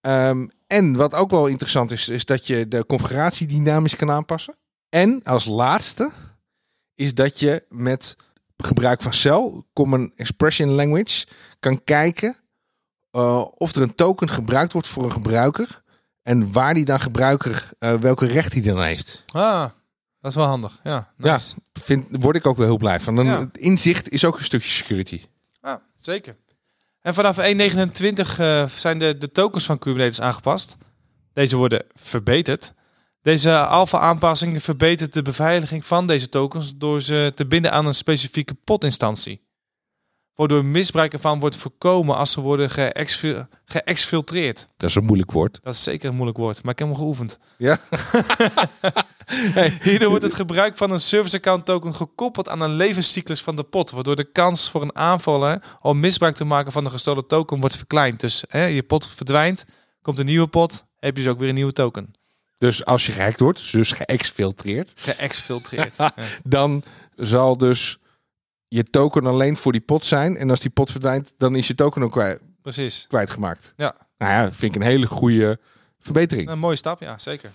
Ehm, 0.00 0.46
en 0.66 0.96
wat 0.96 1.14
ook 1.14 1.30
wel 1.30 1.46
interessant 1.46 1.90
is, 1.90 2.08
is 2.08 2.24
dat 2.24 2.46
je 2.46 2.68
de 2.68 2.86
configuratie 2.86 3.46
dynamisch 3.46 3.96
kan 3.96 4.10
aanpassen. 4.10 4.56
En 4.88 5.22
als 5.22 5.44
laatste 5.44 6.10
is 6.94 7.14
dat 7.14 7.38
je 7.38 7.64
met 7.68 8.16
gebruik 8.56 9.02
van 9.02 9.12
Cell, 9.12 9.62
Common 9.72 10.12
Expression 10.16 10.68
Language, 10.68 11.26
kan 11.60 11.84
kijken 11.84 12.36
eh, 13.10 13.44
of 13.54 13.74
er 13.74 13.82
een 13.82 13.94
token 13.94 14.30
gebruikt 14.30 14.72
wordt 14.72 14.88
voor 14.88 15.04
een 15.04 15.12
gebruiker. 15.12 15.82
En 16.22 16.52
waar 16.52 16.74
die 16.74 16.84
dan 16.84 17.00
gebruiker, 17.00 17.68
eh, 17.78 17.94
welke 17.94 18.26
recht 18.26 18.52
hij 18.52 18.62
dan 18.62 18.82
heeft. 18.82 19.24
Ah, 19.26 19.70
dat 20.20 20.30
is 20.30 20.36
wel 20.36 20.46
handig. 20.46 20.80
Ja, 20.82 21.12
nice. 21.16 21.54
Vind, 21.72 22.06
word 22.10 22.36
ik 22.36 22.46
ook 22.46 22.56
wel 22.56 22.66
heel 22.66 22.76
blij 22.76 23.00
van. 23.00 23.16
Dan, 23.16 23.26
Ja. 23.26 23.48
Inzicht 23.52 24.08
is 24.08 24.24
ook 24.24 24.38
een 24.38 24.44
stukje 24.44 24.68
security. 24.68 25.22
Ah, 25.60 25.74
zeker. 25.98 26.36
En 27.00 27.14
vanaf 27.14 27.36
1.29 27.38 28.38
eh, 28.38 28.66
zijn 28.66 28.98
de, 28.98 29.16
de 29.18 29.32
tokens 29.32 29.64
van 29.66 29.78
Kubernetes 29.78 30.20
aangepast. 30.20 30.76
Deze 31.32 31.56
worden 31.56 31.84
verbeterd. 31.94 32.72
Deze 33.22 33.58
alpha-aanpassing 33.66 34.62
verbetert 34.62 35.12
de 35.12 35.22
beveiliging 35.22 35.84
van 35.86 36.06
deze 36.06 36.28
tokens 36.28 36.76
door 36.76 37.00
ze 37.00 37.32
te 37.34 37.46
binden 37.46 37.72
aan 37.72 37.86
een 37.86 37.94
specifieke 37.94 38.54
potinstantie. 38.54 39.44
Waardoor 40.34 40.64
misbruik 40.64 41.12
ervan 41.12 41.40
wordt 41.40 41.56
voorkomen 41.56 42.16
als 42.16 42.32
ze 42.32 42.40
worden 42.40 42.70
geëxfil- 42.70 43.46
geëxfiltreerd. 43.64 44.68
Dat 44.76 44.88
is 44.88 44.94
een 44.94 45.04
moeilijk 45.04 45.30
woord. 45.32 45.58
Dat 45.62 45.74
is 45.74 45.82
zeker 45.82 46.08
een 46.08 46.14
moeilijk 46.14 46.38
woord, 46.38 46.62
maar 46.62 46.72
ik 46.72 46.78
heb 46.78 46.88
hem 46.88 46.96
geoefend. 46.96 47.38
Ja. 47.58 47.78
Hierdoor 49.82 50.08
wordt 50.08 50.24
het 50.24 50.34
gebruik 50.34 50.76
van 50.76 50.90
een 50.90 51.00
service 51.00 51.36
account 51.36 51.64
token 51.64 51.94
gekoppeld 51.94 52.48
aan 52.48 52.60
een 52.60 52.74
levenscyclus 52.74 53.42
van 53.42 53.56
de 53.56 53.62
pot, 53.62 53.90
waardoor 53.90 54.16
de 54.16 54.32
kans 54.32 54.70
voor 54.70 54.82
een 54.82 54.96
aanvaller 54.96 55.62
om 55.80 56.00
misbruik 56.00 56.34
te 56.34 56.44
maken 56.44 56.72
van 56.72 56.84
de 56.84 56.90
gestolen 56.90 57.26
token 57.26 57.60
wordt 57.60 57.76
verkleind. 57.76 58.20
Dus 58.20 58.44
hè, 58.48 58.64
je 58.64 58.82
pot 58.82 59.08
verdwijnt, 59.08 59.64
komt 60.02 60.18
een 60.18 60.26
nieuwe 60.26 60.46
pot, 60.46 60.84
heb 60.98 61.16
je 61.16 61.22
dus 61.22 61.32
ook 61.32 61.38
weer 61.38 61.48
een 61.48 61.54
nieuwe 61.54 61.72
token. 61.72 62.14
Dus 62.58 62.84
als 62.84 63.06
je 63.06 63.12
gehackt 63.12 63.40
wordt, 63.40 63.72
dus 63.72 63.92
geëxfiltreerd, 63.92 64.92
Geëxfiltreerd. 65.10 65.96
Ja. 65.96 66.12
dan 66.44 66.82
zal 67.14 67.56
dus 67.56 67.98
je 68.68 68.84
token 68.84 69.26
alleen 69.26 69.56
voor 69.56 69.72
die 69.72 69.80
pot 69.80 70.04
zijn. 70.04 70.36
En 70.36 70.50
als 70.50 70.60
die 70.60 70.70
pot 70.70 70.90
verdwijnt, 70.90 71.32
dan 71.36 71.54
is 71.56 71.66
je 71.66 71.74
token 71.74 72.02
ook 72.02 72.10
kwijt, 72.12 72.40
Precies. 72.62 73.04
kwijtgemaakt. 73.08 73.72
Ja. 73.76 73.96
Nou 74.18 74.32
ja, 74.32 74.52
vind 74.52 74.74
ik 74.74 74.80
een 74.80 74.86
hele 74.86 75.06
goede 75.06 75.60
verbetering. 75.98 76.48
Een 76.48 76.58
mooie 76.58 76.76
stap, 76.76 77.00
ja, 77.00 77.18
zeker. 77.18 77.50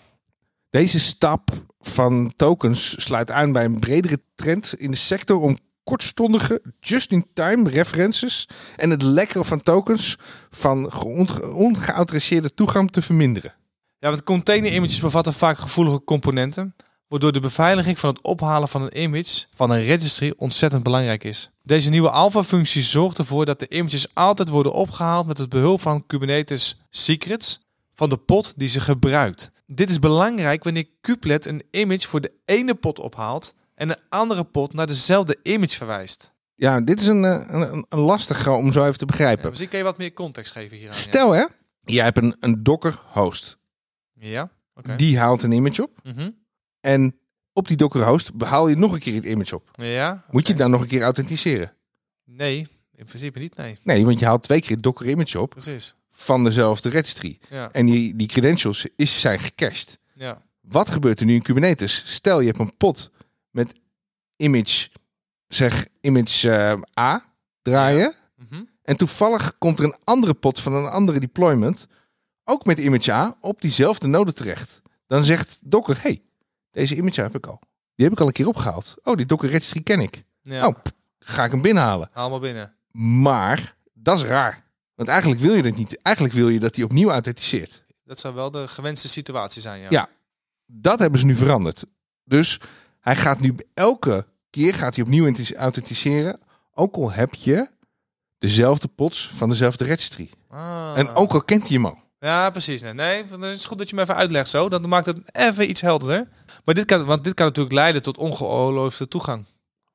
Deze 0.71 0.99
stap 0.99 1.49
van 1.79 2.31
tokens 2.35 3.03
sluit 3.03 3.31
aan 3.31 3.51
bij 3.51 3.65
een 3.65 3.79
bredere 3.79 4.21
trend 4.35 4.73
in 4.77 4.91
de 4.91 4.97
sector 4.97 5.41
om 5.41 5.57
kortstondige 5.83 6.61
just-in-time 6.79 7.69
references 7.69 8.47
en 8.75 8.89
het 8.89 9.01
lekkeren 9.01 9.45
van 9.45 9.61
tokens 9.61 10.17
van 10.49 10.93
onge- 11.03 11.53
ongeautoriseerde 11.53 12.53
toegang 12.53 12.91
te 12.91 13.01
verminderen. 13.01 13.53
Ja, 13.99 14.09
want 14.09 14.23
container-images 14.23 14.99
bevatten 14.99 15.33
vaak 15.33 15.57
gevoelige 15.57 16.03
componenten, 16.03 16.75
waardoor 17.07 17.31
de 17.31 17.39
beveiliging 17.39 17.99
van 17.99 18.09
het 18.09 18.21
ophalen 18.21 18.67
van 18.67 18.81
een 18.81 19.01
image 19.01 19.45
van 19.55 19.69
een 19.69 19.83
registry 19.83 20.33
ontzettend 20.37 20.83
belangrijk 20.83 21.23
is. 21.23 21.51
Deze 21.63 21.89
nieuwe 21.89 22.09
alpha-functie 22.09 22.81
zorgt 22.81 23.17
ervoor 23.17 23.45
dat 23.45 23.59
de 23.59 23.69
images 23.69 24.07
altijd 24.13 24.49
worden 24.49 24.73
opgehaald 24.73 25.27
met 25.27 25.37
het 25.37 25.49
behulp 25.49 25.81
van 25.81 26.05
Kubernetes 26.05 26.79
secrets 26.89 27.69
van 27.93 28.09
de 28.09 28.17
pot 28.17 28.53
die 28.55 28.69
ze 28.69 28.79
gebruikt. 28.79 29.51
Dit 29.73 29.89
is 29.89 29.99
belangrijk 29.99 30.63
wanneer 30.63 30.87
Kubelet 31.01 31.45
een 31.45 31.63
image 31.71 32.07
voor 32.07 32.21
de 32.21 32.31
ene 32.45 32.75
pot 32.75 32.99
ophaalt 32.99 33.55
en 33.75 33.89
een 33.89 33.99
andere 34.09 34.43
pot 34.43 34.73
naar 34.73 34.87
dezelfde 34.87 35.37
image 35.43 35.77
verwijst. 35.77 36.33
Ja, 36.55 36.81
dit 36.81 37.01
is 37.01 37.07
een, 37.07 37.25
eh, 37.25 37.45
een, 37.47 37.85
een 37.89 37.99
lastige 37.99 38.51
om 38.51 38.71
zo 38.71 38.81
even 38.85 38.97
te 38.97 39.05
Ja, 39.05 39.11
begrijpen. 39.11 39.49
misschien 39.49 39.69
kun 39.69 39.77
je 39.77 39.83
wat 39.83 39.97
meer 39.97 40.13
context 40.13 40.51
geven 40.51 40.77
hier. 40.77 40.93
Stel 40.93 41.31
hè, 41.31 41.45
jij 41.83 42.03
hebt 42.03 42.17
een, 42.17 42.35
een 42.39 42.63
Docker 42.63 43.01
host. 43.03 43.57
Ja, 44.13 44.49
ja? 44.85 44.95
Die 44.95 45.19
haalt 45.19 45.43
een 45.43 45.51
image 45.51 45.83
op. 45.83 45.99
Mhm. 46.03 46.31
En 46.79 47.19
op 47.53 47.67
die 47.67 47.77
Docker 47.77 48.05
host 48.05 48.31
haal 48.37 48.67
je 48.67 48.75
nog 48.75 48.93
een 48.93 48.99
keer 48.99 49.15
het 49.15 49.25
image 49.25 49.55
op. 49.55 49.69
Ja? 49.71 50.23
Moet 50.29 50.47
je 50.47 50.53
dan 50.53 50.71
nog 50.71 50.81
een 50.81 50.87
keer 50.87 51.01
authenticeren? 51.01 51.73
Nee, 52.25 52.67
in 52.95 53.05
principe 53.05 53.39
niet, 53.39 53.55
nee. 53.55 53.77
Nee, 53.83 54.05
want 54.05 54.19
je 54.19 54.25
haalt 54.25 54.43
twee 54.43 54.61
keer 54.61 54.71
het 54.71 54.83
Docker 54.83 55.09
image 55.09 55.39
op 55.39 55.49
Precies. 55.49 55.95
Van 56.21 56.43
dezelfde 56.43 56.89
registry. 56.89 57.39
Ja, 57.49 57.71
En 57.71 57.85
die, 57.85 58.15
die 58.15 58.27
credentials 58.27 58.85
is, 58.95 59.19
zijn 59.21 59.39
gecached. 59.39 59.99
ja. 60.13 60.41
Wat 60.61 60.89
gebeurt 60.89 61.19
er 61.19 61.25
nu 61.25 61.33
in 61.33 61.41
Kubernetes? 61.41 62.03
Stel 62.05 62.39
je 62.39 62.47
hebt 62.47 62.59
een 62.59 62.77
pot 62.77 63.11
met 63.49 63.73
image, 64.35 64.89
zeg 65.47 65.87
image 66.01 66.51
eh, 66.51 66.81
A 66.99 67.25
draaien. 67.61 68.13
Mhm. 68.35 68.63
En 68.83 68.97
toevallig 68.97 69.57
komt 69.57 69.79
er 69.79 69.85
een 69.85 69.95
andere 70.03 70.33
pot 70.33 70.59
van 70.59 70.73
een 70.73 70.89
andere 70.89 71.19
deployment, 71.19 71.87
ook 72.43 72.65
met 72.65 72.79
image 72.79 73.11
A, 73.13 73.37
op 73.41 73.61
diezelfde 73.61 74.07
node 74.07 74.33
terecht. 74.33 74.81
Dan 75.07 75.23
zegt 75.23 75.59
Docker, 75.63 75.97
hey, 76.01 76.21
deze 76.71 76.95
image 76.95 77.19
A 77.19 77.23
heb 77.23 77.35
ik 77.35 77.45
al. 77.47 77.59
Die 77.95 78.05
heb 78.05 78.11
ik 78.13 78.19
al 78.19 78.27
een 78.27 78.33
keer 78.33 78.47
opgehaald. 78.47 78.95
Oh, 79.03 79.15
die 79.15 79.25
Docker 79.25 79.49
registry 79.49 79.81
ken 79.81 79.99
ik. 79.99 80.23
ja. 80.41 80.67
Oh, 80.67 80.75
ga 81.19 81.43
ik 81.45 81.51
hem 81.51 81.61
binnenhalen. 81.61 82.09
Haal 82.11 82.29
maar 82.29 82.39
binnen. 82.39 82.73
Maar 83.21 83.75
dat 83.93 84.17
is 84.17 84.23
raar. 84.23 84.63
Want 85.01 85.13
eigenlijk 85.13 85.41
wil 85.41 85.55
je 85.55 85.61
dat 85.61 85.75
niet. 85.75 86.01
Eigenlijk 86.01 86.35
wil 86.35 86.49
je 86.49 86.59
dat 86.59 86.75
hij 86.75 86.83
opnieuw 86.83 87.11
authenticeert. 87.11 87.83
Dat 88.03 88.19
zou 88.19 88.35
wel 88.35 88.51
de 88.51 88.67
gewenste 88.67 89.07
situatie 89.07 89.61
zijn, 89.61 89.81
ja. 89.81 89.87
Ja. 89.89 90.09
Dat 90.65 90.99
hebben 90.99 91.19
ze 91.19 91.25
nu 91.25 91.35
veranderd. 91.35 91.83
Dus 92.23 92.59
hij 92.99 93.15
gaat 93.15 93.39
nu 93.39 93.55
elke 93.73 94.25
keer 94.49 94.73
gaat 94.73 94.95
hij 94.95 95.03
opnieuw 95.03 95.33
authenticeren. 95.57 96.39
Ook 96.73 96.95
al 96.95 97.11
heb 97.11 97.33
je 97.33 97.69
dezelfde 98.37 98.87
pots 98.87 99.31
van 99.35 99.49
dezelfde 99.49 99.83
registry. 99.83 100.29
Ah. 100.49 100.93
En 100.95 101.15
ook 101.15 101.33
al 101.33 101.41
kent 101.41 101.67
hij 101.67 101.71
hem 101.71 101.85
al. 101.85 101.97
Ja, 102.19 102.49
precies. 102.49 102.81
Nee, 102.81 102.93
nee, 102.93 103.27
dan 103.27 103.45
is 103.45 103.55
het 103.55 103.65
goed 103.65 103.77
dat 103.77 103.89
je 103.89 103.95
me 103.95 104.01
even 104.01 104.15
uitlegt 104.15 104.49
zo. 104.49 104.69
Dat 104.69 104.87
maakt 104.87 105.05
het 105.05 105.35
even 105.35 105.69
iets 105.69 105.81
helderder. 105.81 106.27
Maar 106.65 106.75
dit 106.75 106.85
kan, 106.85 107.05
want 107.05 107.23
dit 107.23 107.33
kan 107.33 107.45
natuurlijk 107.45 107.75
leiden 107.75 108.01
tot 108.01 108.17
ongeoorloofde 108.17 109.07
toegang. 109.07 109.45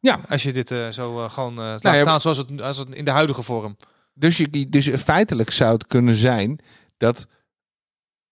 Ja. 0.01 0.21
Als 0.29 0.43
je 0.43 0.53
dit 0.53 0.71
eh, 0.71 0.89
zo 0.89 1.25
eh, 1.25 1.31
gewoon 1.31 1.53
eh, 1.53 1.65
laat 1.65 1.83
ja, 1.83 1.99
staan 1.99 2.21
zoals 2.21 2.37
het, 2.37 2.61
als 2.61 2.79
het 2.79 2.89
in 2.89 3.05
de 3.05 3.11
huidige 3.11 3.43
vorm. 3.43 3.77
Dus, 4.19 4.37
je, 4.37 4.69
dus 4.69 4.89
feitelijk 4.89 5.51
zou 5.51 5.73
het 5.73 5.87
kunnen 5.87 6.17
zijn 6.17 6.59
dat 6.97 7.27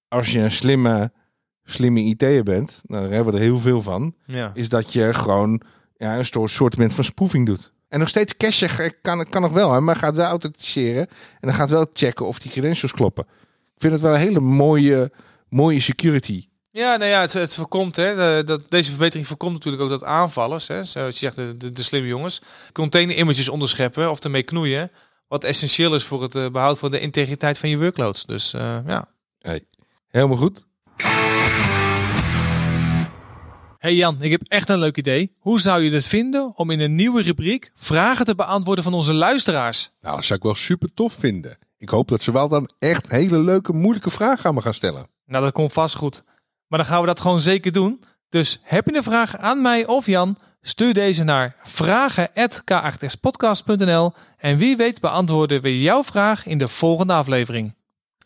als 0.08 0.32
je 0.32 0.38
een 0.40 0.50
slimme, 0.50 1.12
slimme 1.64 2.00
IT'er 2.00 2.42
bent, 2.42 2.82
nou, 2.86 3.02
daar 3.02 3.12
hebben 3.12 3.32
we 3.32 3.38
er 3.38 3.44
heel 3.44 3.58
veel 3.58 3.82
van, 3.82 4.14
Ja. 4.22 4.50
is 4.54 4.68
dat 4.68 4.92
je 4.92 5.14
gewoon 5.14 5.60
ja, 5.96 6.18
een 6.18 6.26
soort 6.26 6.50
soortement 6.50 6.94
van 6.94 7.04
spoofing 7.04 7.46
doet. 7.46 7.72
En 7.88 7.98
nog 7.98 8.08
steeds 8.08 8.36
cachen 8.36 9.00
kan, 9.02 9.24
kan 9.24 9.42
nog 9.42 9.52
wel, 9.52 9.72
hè, 9.72 9.80
maar 9.80 9.96
gaat 9.96 10.16
wel 10.16 10.26
authenticeren. 10.26 11.06
En 11.40 11.48
dan 11.48 11.54
gaat 11.54 11.70
wel 11.70 11.86
checken 11.92 12.26
of 12.26 12.38
die 12.38 12.50
credentials 12.50 12.92
kloppen. 12.92 13.24
Ik 13.74 13.80
vind 13.80 13.92
het 13.92 14.02
wel 14.02 14.14
een 14.14 14.20
hele 14.20 14.40
mooie, 14.40 15.12
mooie 15.48 15.80
security. 15.80 16.48
Ja, 16.70 16.96
nou 16.96 17.10
ja, 17.10 17.20
het, 17.20 17.32
het 17.32 17.54
voorkomt, 17.54 17.96
hè, 17.96 18.14
de- 18.14 18.42
dat, 18.46 18.62
deze 18.70 18.90
verbetering 18.90 19.26
voorkomt 19.26 19.52
natuurlijk 19.52 19.82
ook 19.82 19.88
dat 19.88 20.04
aanvallers, 20.04 20.68
hè, 20.68 20.84
zoals 20.84 21.14
je 21.14 21.20
zegt, 21.20 21.36
de, 21.36 21.56
de, 21.56 21.72
de 21.72 21.82
slimme 21.82 22.08
jongens, 22.08 22.42
container 22.72 23.16
images 23.16 23.48
onderscheppen 23.48 24.10
of 24.10 24.20
ermee 24.24 24.42
knoeien. 24.42 24.90
Wat 25.28 25.44
essentieel 25.44 25.94
is 25.94 26.04
voor 26.04 26.22
het 26.22 26.34
eh, 26.34 26.50
behoud 26.50 26.78
van 26.78 26.90
de 26.90 27.00
integriteit 27.00 27.58
van 27.58 27.68
je 27.68 27.78
workloads. 27.78 28.26
Dus 28.26 28.52
eh, 28.52 28.78
ja. 28.86 29.08
Helemaal 30.08 30.36
goed. 30.36 30.66
Hey 33.78 33.94
Jan, 33.94 34.22
ik 34.22 34.30
heb 34.30 34.42
echt 34.42 34.68
een 34.68 34.78
leuk 34.78 34.96
idee. 34.96 35.34
Hoe 35.38 35.60
zou 35.60 35.82
je 35.82 35.90
het 35.90 36.04
vinden 36.06 36.52
om 36.56 36.70
in 36.70 36.80
een 36.80 36.94
nieuwe 36.94 37.22
rubriek 37.22 37.70
vragen 37.74 38.24
te 38.24 38.34
beantwoorden 38.34 38.84
van 38.84 38.94
onze 38.94 39.12
luisteraars? 39.12 39.90
Nou, 40.00 40.14
dat 40.14 40.24
zou 40.24 40.38
ik 40.38 40.44
wel 40.44 40.54
super 40.54 40.94
tof 40.94 41.12
vinden. 41.12 41.58
Ik 41.76 41.88
hoop 41.88 42.08
dat 42.08 42.22
ze 42.22 42.32
wel 42.32 42.48
dan 42.48 42.70
echt 42.78 43.10
hele 43.10 43.38
leuke, 43.38 43.72
moeilijke 43.72 44.10
vragen 44.10 44.44
aan 44.44 44.54
me 44.54 44.60
gaan 44.60 44.74
stellen. 44.74 45.08
Nou, 45.26 45.44
dat 45.44 45.52
komt 45.52 45.72
vast 45.72 45.94
goed. 45.94 46.24
Maar 46.66 46.78
dan 46.78 46.88
gaan 46.88 47.00
we 47.00 47.06
dat 47.06 47.20
gewoon 47.20 47.40
zeker 47.40 47.72
doen. 47.72 48.04
Dus 48.28 48.60
heb 48.62 48.86
je 48.86 48.96
een 48.96 49.02
vraag 49.02 49.36
aan 49.36 49.62
mij 49.62 49.86
of 49.86 50.06
Jan? 50.06 50.36
Stuur 50.66 50.94
deze 50.94 51.24
naar 51.24 51.56
vragen.k8spodcast.nl 51.62 54.12
en 54.38 54.56
wie 54.56 54.76
weet 54.76 55.00
beantwoorden 55.00 55.62
we 55.62 55.80
jouw 55.80 56.04
vraag 56.04 56.46
in 56.46 56.58
de 56.58 56.68
volgende 56.68 57.12
aflevering. 57.12 57.74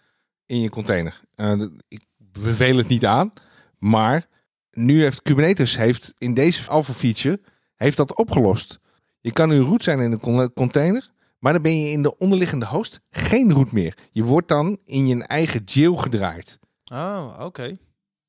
in 0.47 0.61
je 0.61 0.71
container. 0.71 1.21
Eh, 1.35 1.63
ik 1.89 2.05
beveel 2.19 2.77
het 2.77 2.89
niet 2.89 3.07
aan, 3.07 3.33
maar 3.79 4.27
nu 4.71 5.03
heeft 5.03 5.23
Kubernetes 5.23 5.77
heeft 5.77 6.13
in 6.19 6.35
deze 6.35 6.71
alpha 6.71 6.93
feature 6.93 7.41
heeft 7.75 7.97
dat 7.97 8.17
opgelost. 8.17 8.79
Je 9.21 9.33
kan 9.33 9.49
nu 9.49 9.59
root 9.59 9.83
zijn 9.83 10.01
in 10.01 10.13
een 10.13 10.21
con- 10.21 10.53
container, 10.53 11.11
maar 11.39 11.53
dan 11.53 11.63
ben 11.63 11.81
je 11.81 11.91
in 11.91 12.03
de 12.03 12.19
onderliggende 12.19 12.67
host 12.67 13.01
geen 13.11 13.53
root 13.53 13.73
meer. 13.73 13.97
Je 14.13 14.23
wordt 14.25 14.49
dan 14.49 14.79
in 14.85 15.07
je 15.07 15.25
eigen 15.25 15.63
jail 15.65 15.97
gedraaid. 15.97 16.59
Oh, 16.93 17.37
oké. 17.41 17.79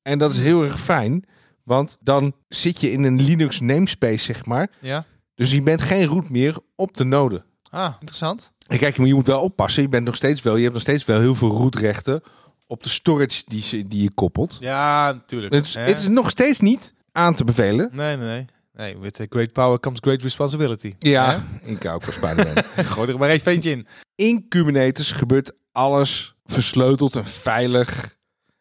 En 0.08 0.18
dat 0.18 0.32
is 0.32 0.38
heel 0.38 0.62
erg 0.64 0.80
fijn, 0.80 1.24
want 1.64 1.96
dan 2.00 2.32
zit 2.48 2.80
je 2.80 2.90
in 2.90 3.02
een 3.04 3.22
Linux 3.22 3.60
namespace, 3.60 4.18
zeg 4.24 4.44
maar. 4.46 4.70
Ja. 4.80 5.04
Dus 5.34 5.50
je 5.50 5.62
bent 5.62 5.80
geen 5.80 6.04
root 6.06 6.28
meer 6.30 6.56
op 6.76 6.96
de 6.96 7.04
node. 7.04 7.44
Ah, 7.70 7.92
interessant. 7.94 8.52
En 8.66 8.78
kijk, 8.78 8.96
maar 8.98 9.06
je 9.06 9.14
moet 9.14 9.26
wel 9.26 9.40
oppassen. 9.40 9.82
Je 9.82 9.88
bent 9.88 10.04
nog 10.04 10.16
steeds 10.16 10.42
wel, 10.42 10.54
je 10.56 10.60
hebt 10.62 10.72
nog 10.72 10.82
steeds 10.82 11.04
wel 11.04 11.20
heel 11.20 11.34
veel 11.34 11.48
rootrechten 11.50 12.20
op 12.66 12.82
de 12.82 12.88
storage 12.88 13.42
die, 13.46 13.62
ze- 13.62 13.88
die 13.88 14.02
je 14.02 14.10
koppelt. 14.14 14.56
Ja, 14.60 15.12
natuurlijk. 15.12 15.54
Het, 15.54 15.64
is- 15.64 15.74
Hè? 15.74 15.80
het 15.80 15.98
is 15.98 16.08
nog 16.08 16.30
steeds 16.30 16.60
niet 16.60 16.94
aan 17.12 17.34
te 17.34 17.44
bevelen. 17.44 17.90
Nee, 17.92 18.16
nee, 18.16 18.26
nee. 18.26 18.46
Nee, 18.72 18.98
with 18.98 19.26
great 19.30 19.52
power 19.52 19.80
comes 19.80 19.98
great 20.02 20.22
responsibility. 20.22 20.94
Ja, 20.98 21.44
ik 21.62 21.82
hou 21.82 21.94
ook 21.94 22.02
van 22.02 22.12
Spider-Man. 22.12 22.64
Gooi 22.84 23.10
er 23.12 23.18
maar 23.18 23.28
even 23.28 23.52
eentje 23.52 23.70
in. 23.70 23.86
In 24.14 24.48
Kubernetes 24.48 25.12
gebeurt 25.12 25.52
alles 25.72 26.34
versleuteld 26.44 27.16
en 27.16 27.26
veilig. 27.26 28.16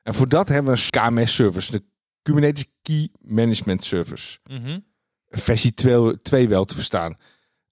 En 0.08 0.14
voor 0.14 0.28
dat 0.28 0.48
hebben 0.48 0.74
we 0.74 0.80
een 0.92 1.10
KMS-service, 1.10 1.72
de 1.72 1.84
Kubernetes 2.22 2.66
Key 2.82 3.10
Management 3.22 3.84
Service. 3.84 4.38
Mhm. 4.44 4.80
Versie 5.30 5.74
2 5.74 6.22
2 6.22 6.50
wel 6.50 6.66
te 6.66 6.76
verstaan. 6.76 7.18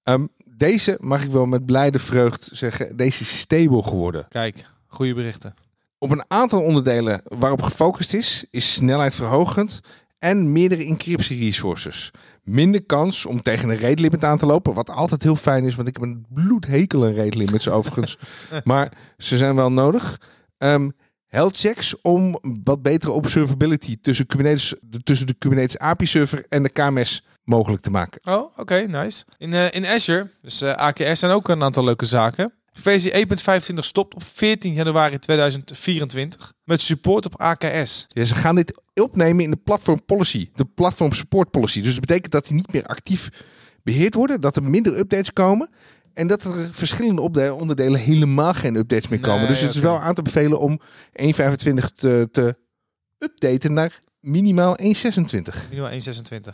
Ehm, 0.04 0.25
deze 0.58 0.98
mag 1.01 1.24
ik 1.24 1.32
wel 1.32 1.46
met 1.46 1.65
blijde 1.65 2.00
vreugd 2.00 2.50
zeggen, 2.51 2.98
deze 2.98 3.22
is 3.22 3.39
stable 3.39 3.84
geworden. 3.84 4.27
Kijk, 4.30 4.65
goede 4.88 5.13
berichten. 5.13 5.54
Op 5.98 6.12
een 6.12 6.24
aantal 6.27 6.62
onderdelen 6.62 7.22
waarop 7.24 7.62
gefocust 7.62 8.13
is, 8.13 8.46
is 8.51 8.74
snelheid 8.74 9.15
verhogend 9.15 9.80
en 10.20 10.51
meerdere 10.51 10.86
encryptie 10.86 11.39
resources. 11.39 12.12
Minder 12.44 12.84
kans 12.84 13.25
om 13.25 13.42
tegen 13.42 13.70
een 13.70 13.80
rate 13.80 14.01
limit 14.01 14.24
aan 14.24 14.38
te 14.38 14.46
lopen, 14.46 14.74
wat 14.74 14.89
altijd 14.89 15.24
heel 15.24 15.36
fijn 15.36 15.65
is, 15.65 15.75
want 15.75 15.88
ik 15.88 15.94
heb 15.94 16.04
een 16.04 16.25
bloedhekel 16.30 17.06
aan 17.06 17.15
rate 17.15 17.38
limits 17.38 17.68
overigens. 17.68 18.18
maar 18.63 18.92
ze 19.18 19.38
zijn 19.38 19.56
wel 19.56 19.72
nodig. 19.72 20.20
Ehm 20.58 20.89
health 21.36 21.58
checks 21.60 22.01
om 22.01 22.39
wat 22.63 22.82
betere 22.82 23.12
observability 23.12 23.98
tussen, 24.01 24.25
Kubernetes, 24.25 24.74
de- 24.82 25.04
tussen 25.04 25.27
de 25.27 25.34
Kubernetes 25.34 25.77
API 25.77 26.06
server 26.06 26.46
en 26.50 26.63
de 26.63 26.70
KMS 26.70 27.25
mogelijk 27.44 27.82
te 27.82 27.89
maken. 27.89 28.22
Oh, 28.24 28.58
oké, 28.58 28.75
nice. 28.75 29.24
In, 29.38 29.54
eh, 29.54 29.72
in 29.72 29.86
Azure, 29.86 30.30
dus 30.42 30.62
eh, 30.62 30.74
AKS 30.74 31.20
zijn 31.20 31.32
ook 31.32 31.50
een 31.50 31.63
aantal 31.63 31.84
leuke 31.84 32.06
zaken. 32.06 32.54
Versie 32.74 33.12
1.25 33.13 33.86
stopt 33.86 34.13
op 34.15 34.24
14 34.24 34.74
januari 34.74 35.20
2024 35.20 36.54
met 36.63 36.82
support 36.82 37.25
op 37.25 37.42
AKS. 37.42 38.06
Ja, 38.08 38.24
ze 38.24 38.36
gaan 38.36 38.56
dit 38.56 38.82
opnemen 38.94 39.44
in 39.44 39.50
de 39.51 39.60
platform 39.63 40.06
policy, 40.06 40.50
de 40.56 40.65
platform 40.65 41.12
support 41.13 41.51
policy. 41.51 41.82
Dus 41.82 41.92
dat 41.92 42.00
betekent 42.00 42.32
dat 42.32 42.46
die 42.46 42.56
niet 42.56 42.74
meer 42.74 42.86
actief 42.86 43.30
beheerd 43.84 44.13
worden, 44.13 44.42
dat 44.42 44.56
er 44.56 44.63
minder 44.63 44.98
updates 44.98 45.34
komen 45.34 45.70
en 46.15 46.27
dat 46.27 46.43
er 46.43 46.69
verschillende 46.72 47.51
onderdelen 47.51 48.00
helemaal 48.00 48.53
geen 48.53 48.75
updates 48.75 49.07
meer 49.07 49.19
komen. 49.19 49.39
Nee, 49.39 49.48
dus 49.48 49.62
het 49.62 49.75
is 49.75 49.81
wel 49.81 50.00
aan 50.00 50.13
te 50.13 50.22
bevelen 50.22 50.60
om 50.60 50.81
1.25 50.81 50.86
te, 51.95 52.27
te 52.31 52.57
updaten 53.17 53.74
naar 53.74 54.00
minimaal 54.19 54.77
1.26. 54.81 54.88
Minimaal 55.69 55.91
1.26, 55.91 55.98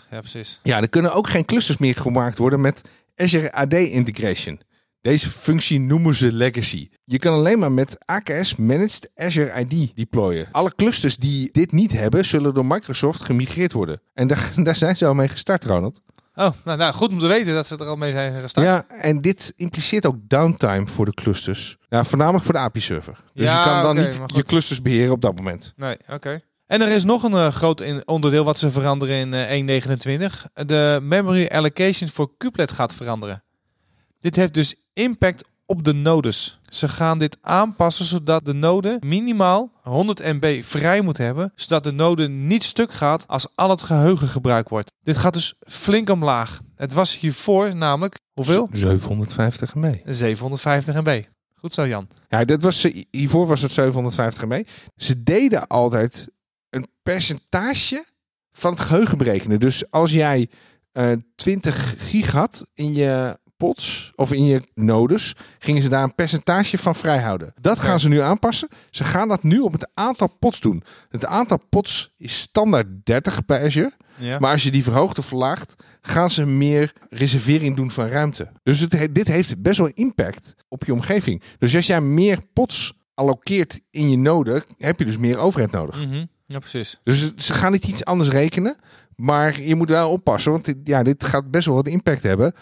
ja 0.09 0.19
precies. 0.19 0.59
Ja, 0.63 0.81
er 0.81 0.89
kunnen 0.89 1.13
ook 1.13 1.29
geen 1.29 1.45
clusters 1.45 1.77
meer 1.77 1.95
gemaakt 1.95 2.37
worden 2.37 2.61
met 2.61 2.81
Azure 3.15 3.51
AD 3.51 3.73
integration. 3.73 4.59
Deze 5.01 5.29
functie 5.29 5.79
noemen 5.79 6.15
ze 6.15 6.33
legacy. 6.33 6.89
Je 7.03 7.19
kan 7.19 7.33
alleen 7.33 7.59
maar 7.59 7.71
met 7.71 7.97
AKS 8.05 8.55
Managed 8.55 9.11
Azure 9.15 9.65
ID 9.65 9.95
deployen. 9.95 10.47
Alle 10.51 10.75
clusters 10.75 11.17
die 11.17 11.49
dit 11.51 11.71
niet 11.71 11.91
hebben, 11.91 12.25
zullen 12.25 12.53
door 12.53 12.65
Microsoft 12.65 13.23
gemigreerd 13.23 13.71
worden. 13.73 14.01
En 14.13 14.27
daar, 14.27 14.51
daar 14.63 14.75
zijn 14.75 14.97
ze 14.97 15.05
al 15.05 15.13
mee 15.13 15.27
gestart, 15.27 15.63
Ronald. 15.63 16.01
Oh, 16.35 16.51
nou, 16.65 16.77
nou 16.77 16.93
goed 16.93 17.11
om 17.11 17.19
te 17.19 17.27
weten 17.27 17.53
dat 17.53 17.67
ze 17.67 17.77
er 17.77 17.85
al 17.85 17.95
mee 17.95 18.11
zijn 18.11 18.41
gestart. 18.41 18.67
Ja, 18.67 18.85
en 18.87 19.21
dit 19.21 19.53
impliceert 19.55 20.05
ook 20.05 20.15
downtime 20.21 20.87
voor 20.87 21.05
de 21.05 21.13
clusters. 21.13 21.77
Ja, 21.89 22.03
voornamelijk 22.03 22.43
voor 22.43 22.53
de 22.53 22.59
API-server. 22.59 23.15
Dus 23.33 23.45
Ja, 23.45 23.57
je 23.57 23.69
kan 23.69 23.81
dan 23.95 24.05
niet 24.05 24.19
je 24.35 24.43
clusters 24.43 24.81
beheren 24.81 25.11
op 25.11 25.21
dat 25.21 25.35
moment. 25.35 25.73
Nee, 25.75 25.97
oké. 26.09 26.39
En 26.67 26.81
er 26.81 26.87
is 26.87 27.03
nog 27.03 27.23
een 27.23 27.33
eh, 27.33 27.47
groot 27.47 27.81
in- 27.81 28.07
onderdeel 28.07 28.43
wat 28.43 28.57
ze 28.57 28.71
veranderen 28.71 29.15
in 29.15 29.33
eh, 29.33 29.79
1.29. 30.29 30.43
De 30.65 30.99
memory 31.01 31.45
allocation 31.47 32.09
voor 32.09 32.37
kubelet 32.37 32.71
gaat 32.71 32.93
veranderen. 32.95 33.43
Dit 34.19 34.35
heeft 34.35 34.53
dus 34.53 34.75
impact 34.93 35.43
op 35.71 35.83
de 35.83 35.93
nodes. 35.93 36.59
Ze 36.69 36.87
gaan 36.87 37.19
dit 37.19 37.37
aanpassen 37.41 38.05
zodat 38.05 38.45
de 38.45 38.53
node 38.53 38.97
minimaal 39.05 39.71
100 39.81 40.19
MB 40.19 40.63
vrij 40.63 41.01
moet 41.01 41.17
hebben, 41.17 41.51
zodat 41.55 41.83
de 41.83 41.91
node 41.91 42.27
niet 42.27 42.63
stuk 42.63 42.91
gaat 42.91 43.27
als 43.27 43.47
al 43.55 43.69
het 43.69 43.81
geheugen 43.81 44.27
gebruikt 44.27 44.69
wordt. 44.69 44.91
Dit 45.03 45.17
gaat 45.17 45.33
dus 45.33 45.53
flink 45.59 46.09
omlaag. 46.09 46.59
Het 46.75 46.93
was 46.93 47.19
hiervoor 47.19 47.75
namelijk 47.75 48.19
hoeveel? 48.33 48.67
750 48.71 49.75
MB. 49.75 49.95
750 50.05 50.95
MB. 50.95 51.23
Goed 51.55 51.73
zo, 51.73 51.87
Jan. 51.87 52.07
Ja, 52.27 52.45
dat 52.45 52.61
was, 52.61 52.83
eh, 52.83 53.03
hiervoor 53.11 53.47
was 53.47 53.61
het 53.61 53.71
750 53.71 54.45
MB. 54.45 54.63
Ze 54.95 55.23
deden 55.23 55.67
altijd 55.67 56.27
een 56.69 56.87
percentage 57.03 58.05
van 58.51 58.71
het 58.71 58.79
geheugen 58.79 59.17
berekenen. 59.17 59.59
Dus 59.59 59.91
als 59.91 60.11
jij 60.11 60.49
eh 60.91 61.11
20 61.35 61.95
gig 61.97 62.31
had 62.31 62.69
in 62.73 62.93
je 62.93 63.39
pots 63.61 64.11
of 64.15 64.31
in 64.33 64.45
je 64.45 64.61
nodes, 64.73 65.35
gingen 65.59 65.81
ze 65.81 65.89
daar 65.89 66.03
een 66.03 66.15
percentage 66.15 66.77
van 66.77 66.95
vrijhouden. 66.95 67.53
Dat 67.61 67.79
gaan 67.79 67.99
ze 67.99 68.09
nu 68.09 68.19
aanpassen. 68.19 68.67
Ze 68.89 69.03
gaan 69.03 69.27
dat 69.27 69.43
nu 69.43 69.59
op 69.59 69.71
het 69.71 69.89
aantal 69.93 70.27
pots 70.39 70.59
doen. 70.59 70.83
Het 71.09 71.25
aantal 71.25 71.59
pots 71.69 72.13
is 72.17 72.39
standaard 72.39 72.87
30 73.03 73.45
bij 73.45 73.63
Azure. 73.65 73.91
Ja. 74.17 74.39
Maar 74.39 74.51
als 74.51 74.63
je 74.63 74.71
die 74.71 74.83
verhoogt 74.83 75.17
of 75.17 75.25
verlaagt, 75.25 75.83
gaan 76.01 76.29
ze 76.29 76.45
meer 76.45 76.93
reservering 77.09 77.75
doen 77.75 77.91
van 77.91 78.07
ruimte. 78.07 78.51
Dus 78.63 78.79
het, 78.79 78.91
he- 78.93 79.11
dit 79.11 79.27
heeft 79.27 79.61
best 79.61 79.77
wel 79.77 79.91
impact 79.93 80.55
op 80.67 80.83
je 80.83 80.93
omgeving. 80.93 81.41
Dus 81.57 81.75
als 81.75 81.87
jij 81.87 82.01
meer 82.01 82.39
pots 82.53 82.93
allokeert 83.13 83.79
in 83.89 84.09
je 84.09 84.17
node, 84.17 84.63
heb 84.77 84.99
je 84.99 85.05
dus 85.05 85.17
meer 85.17 85.37
overheid 85.37 85.71
nodig. 85.71 86.05
Mhm. 86.05 86.25
ja, 86.45 86.59
precies. 86.59 86.99
Dus 87.03 87.35
ze 87.35 87.53
gaan 87.53 87.71
niet 87.71 87.87
iets 87.87 88.05
anders 88.05 88.29
rekenen. 88.29 88.75
Maar 89.15 89.61
je 89.61 89.75
moet 89.75 89.89
wel 89.89 90.09
oppassen, 90.11 90.51
want 90.51 90.65
dit, 90.65 90.77
ja, 90.83 91.03
dit 91.03 91.23
gaat 91.23 91.51
best 91.51 91.65
wel 91.65 91.75
wat 91.75 91.87
impact 91.87 92.23
hebben 92.23 92.53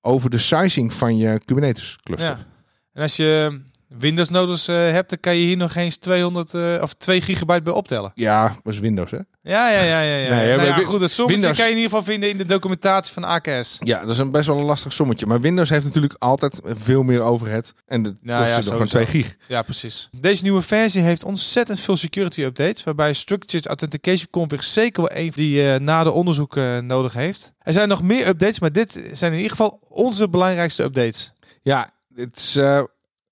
over 0.00 0.30
de 0.30 0.38
sizing 0.38 0.92
van 0.92 1.16
je 1.16 1.40
Kubernetes 1.44 1.98
cluster. 2.02 2.28
Ja. 2.28 2.46
En 2.92 3.02
als 3.02 3.16
je 3.16 3.60
Windows 3.88 4.28
nodes 4.28 4.68
eh, 4.68 4.76
hebt, 4.76 5.10
dan 5.10 5.20
kan 5.20 5.36
je 5.36 5.46
hier 5.46 5.56
nog 5.56 5.74
eens 5.74 5.96
200 5.96 6.54
eh, 6.54 6.78
of 6.82 6.94
2 6.94 7.20
gigabyte 7.20 7.62
bij 7.62 7.72
optellen. 7.72 8.12
Ja, 8.14 8.56
dat 8.62 8.72
is 8.72 8.78
Windows 8.80 9.10
hè? 9.10 9.18
Ja, 9.48 9.70
ja, 9.70 9.80
ja, 9.82 10.00
ja. 10.00 10.16
ja. 10.16 10.34
Nee, 10.34 10.56
nou 10.56 10.66
ja, 10.68 10.74
goed, 10.74 11.00
het 11.00 11.12
sommetje 11.12 11.40
Windows- 11.40 11.56
kan 11.58 11.66
je 11.66 11.72
in 11.72 11.76
ieder 11.78 11.90
geval 11.96 12.12
vinden 12.12 12.28
in 12.30 12.38
de 12.38 12.44
documentatie 12.46 13.12
van 13.12 13.24
AKS. 13.24 13.76
Ja, 13.80 14.00
dat 14.00 14.08
is 14.08 14.18
een 14.18 14.30
best 14.30 14.46
wel 14.46 14.56
een 14.58 14.64
lastig 14.64 14.92
sommetje. 14.92 15.26
Maar 15.26 15.40
Windows 15.40 15.68
heeft 15.68 15.84
natuurlijk 15.84 16.14
altijd 16.18 16.60
veel 16.64 17.02
meer 17.02 17.20
overhead. 17.20 17.74
En 17.86 18.02
de 18.02 18.16
Nou 18.20 18.38
kost 18.42 18.54
ja, 18.54 18.58
je 18.60 18.68
nog 18.70 18.78
maar 18.78 18.88
2 18.88 19.04
sowieso. 19.06 19.28
gig. 19.28 19.36
Ja, 19.48 19.62
precies. 19.62 20.08
Deze 20.20 20.42
nieuwe 20.42 20.60
versie 20.62 21.02
heeft 21.02 21.24
ontzettend 21.24 21.80
veel 21.80 21.96
security 21.96 22.42
updates, 22.42 22.84
waarbij 22.84 23.12
Structured 23.12 23.66
Authentication 23.66 24.26
Config 24.30 24.64
zeker 24.64 25.02
wel 25.02 25.16
een 25.18 25.32
die 25.34 25.50
je 25.62 25.78
na 25.78 26.04
de 26.04 26.10
onderzoek 26.10 26.56
eh, 26.56 26.78
nodig 26.78 27.12
heeft. 27.12 27.52
Er 27.58 27.72
zijn 27.72 27.88
nog 27.88 28.02
meer 28.02 28.26
updates, 28.26 28.60
maar 28.60 28.72
dit 28.72 29.00
zijn 29.12 29.30
in 29.32 29.36
ieder 29.38 29.50
geval 29.56 29.80
onze 29.88 30.28
belangrijkste 30.28 30.82
updates. 30.82 31.32
Ja, 31.62 31.88
het 32.14 32.36
is, 32.36 32.56
eh, 32.56 32.82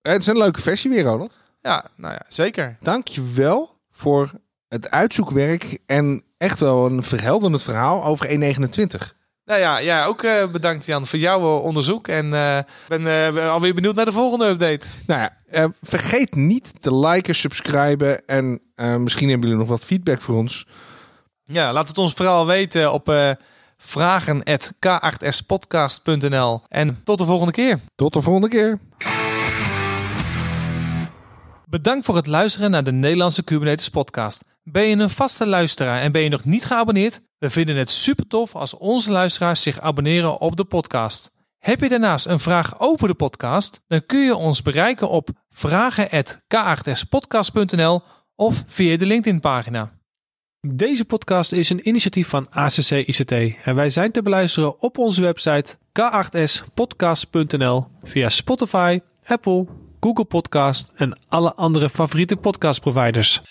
het 0.03 0.21
is 0.21 0.27
een 0.27 0.39
leuke 0.39 0.61
versie 0.61 0.91
weer, 0.91 1.03
Ronald. 1.03 1.39
Ja, 1.63 1.85
nou 1.97 2.13
ja, 2.13 2.23
zeker. 2.29 2.77
Dankjewel 2.81 3.75
voor 3.91 4.31
het 4.69 4.91
uitzoekwerk 4.91 5.79
en 5.87 6.23
echt 6.39 6.61
wel 6.61 6.87
een 6.87 7.03
verhelderend 7.03 7.63
verhaal 7.63 8.05
over 8.05 8.29
1.29. 8.29 8.35
Nou 9.45 9.61
ja, 9.61 9.79
ja 9.79 10.05
ook 10.05 10.23
eh, 10.23 10.51
bedankt 10.51 10.87
Jan 10.87 11.07
voor 11.07 11.19
jouw 11.19 11.41
eh, 11.41 11.65
onderzoek. 11.65 12.09
En 12.09 12.35
eh, 12.35 12.59
ben 12.89 13.51
alweer 13.51 13.75
benieuwd 13.75 13.95
naar 13.95 14.05
de 14.05 14.13
volgende 14.13 14.47
update. 14.47 14.87
Nou 15.07 15.21
ja, 15.21 15.37
vergeet 15.83 16.35
niet 16.35 16.83
te 16.83 16.97
liken, 16.97 17.35
subscriben 17.35 18.27
en 18.27 18.61
misschien 18.77 19.29
hebben 19.29 19.49
jullie 19.49 19.65
nog 19.65 19.73
wat 19.73 19.85
feedback 19.85 20.21
voor 20.21 20.37
ons. 20.37 20.67
Ja, 21.45 21.73
laat 21.73 21.89
het 21.89 21.99
ons 21.99 22.13
vooral 22.13 22.47
weten 22.47 22.93
op 22.93 23.09
eh 23.09 23.31
vragen.k8spodcast.nl. 23.79 26.63
En 26.69 27.01
tot 27.05 27.19
de 27.19 27.25
volgende 27.25 27.53
keer. 27.53 27.79
Tot 27.95 28.13
de 28.13 28.23
volgende 28.23 28.49
keer. 28.49 28.79
Bedankt 31.69 32.05
voor 32.05 32.17
het 32.17 32.27
luisteren 32.27 32.71
naar 32.71 32.85
de 32.85 32.93
Nederlandse 32.93 33.43
Kubernetes 33.43 33.89
podcast. 33.89 34.43
Ben 34.69 34.87
je 34.87 34.97
een 34.97 35.11
vaste 35.11 35.47
luisteraar 35.47 36.01
en 36.01 36.13
ben 36.13 36.23
je 36.23 36.29
nog 36.29 36.45
niet 36.45 36.65
geabonneerd? 36.65 37.21
We 37.39 37.51
vinden 37.51 37.77
het 37.77 37.91
super 37.91 38.27
tof 38.27 38.55
als 38.55 38.77
onze 38.77 39.11
luisteraars 39.11 39.63
zich 39.63 39.81
abonneren 39.81 40.41
op 40.41 40.57
de 40.57 40.65
podcast. 40.65 41.31
Heb 41.59 41.81
je 41.81 41.89
daarnaast 41.89 42.27
een 42.27 42.39
vraag 42.39 42.81
over 42.81 43.09
de 43.09 43.15
podcast? 43.15 43.81
Dan 43.87 44.07
kun 44.07 44.21
je 44.21 44.37
ons 44.37 44.63
bereiken 44.63 45.09
op 45.09 45.29
vragen.k8spodcast.nl 45.51 48.03
of 48.35 48.65
via 48.67 48.97
de 48.97 49.07
LinkedIn 49.07 49.41
pagina. 49.41 49.93
Deze 50.61 51.05
podcast 51.05 51.53
is 51.53 51.71
een 51.71 51.89
initiatief 51.89 52.29
van 52.29 52.47
ACC 52.51 52.91
ICT 52.91 53.33
en 53.65 53.75
wij 53.75 53.91
zijn 53.91 54.13
te 54.13 54.23
beluisteren 54.23 54.81
op 54.81 54.99
onze 54.99 55.23
website 55.23 55.77
k8spodcast.nl 56.01 57.87
via 58.03 58.29
Spotify, 58.29 59.01
Apple, 59.25 59.67
Google 60.01 60.25
Podcast 60.25 60.87
en 60.95 61.19
alle 61.29 61.55
andere 61.55 61.91
favoriete 61.91 62.37
podcastproviders. 62.37 63.43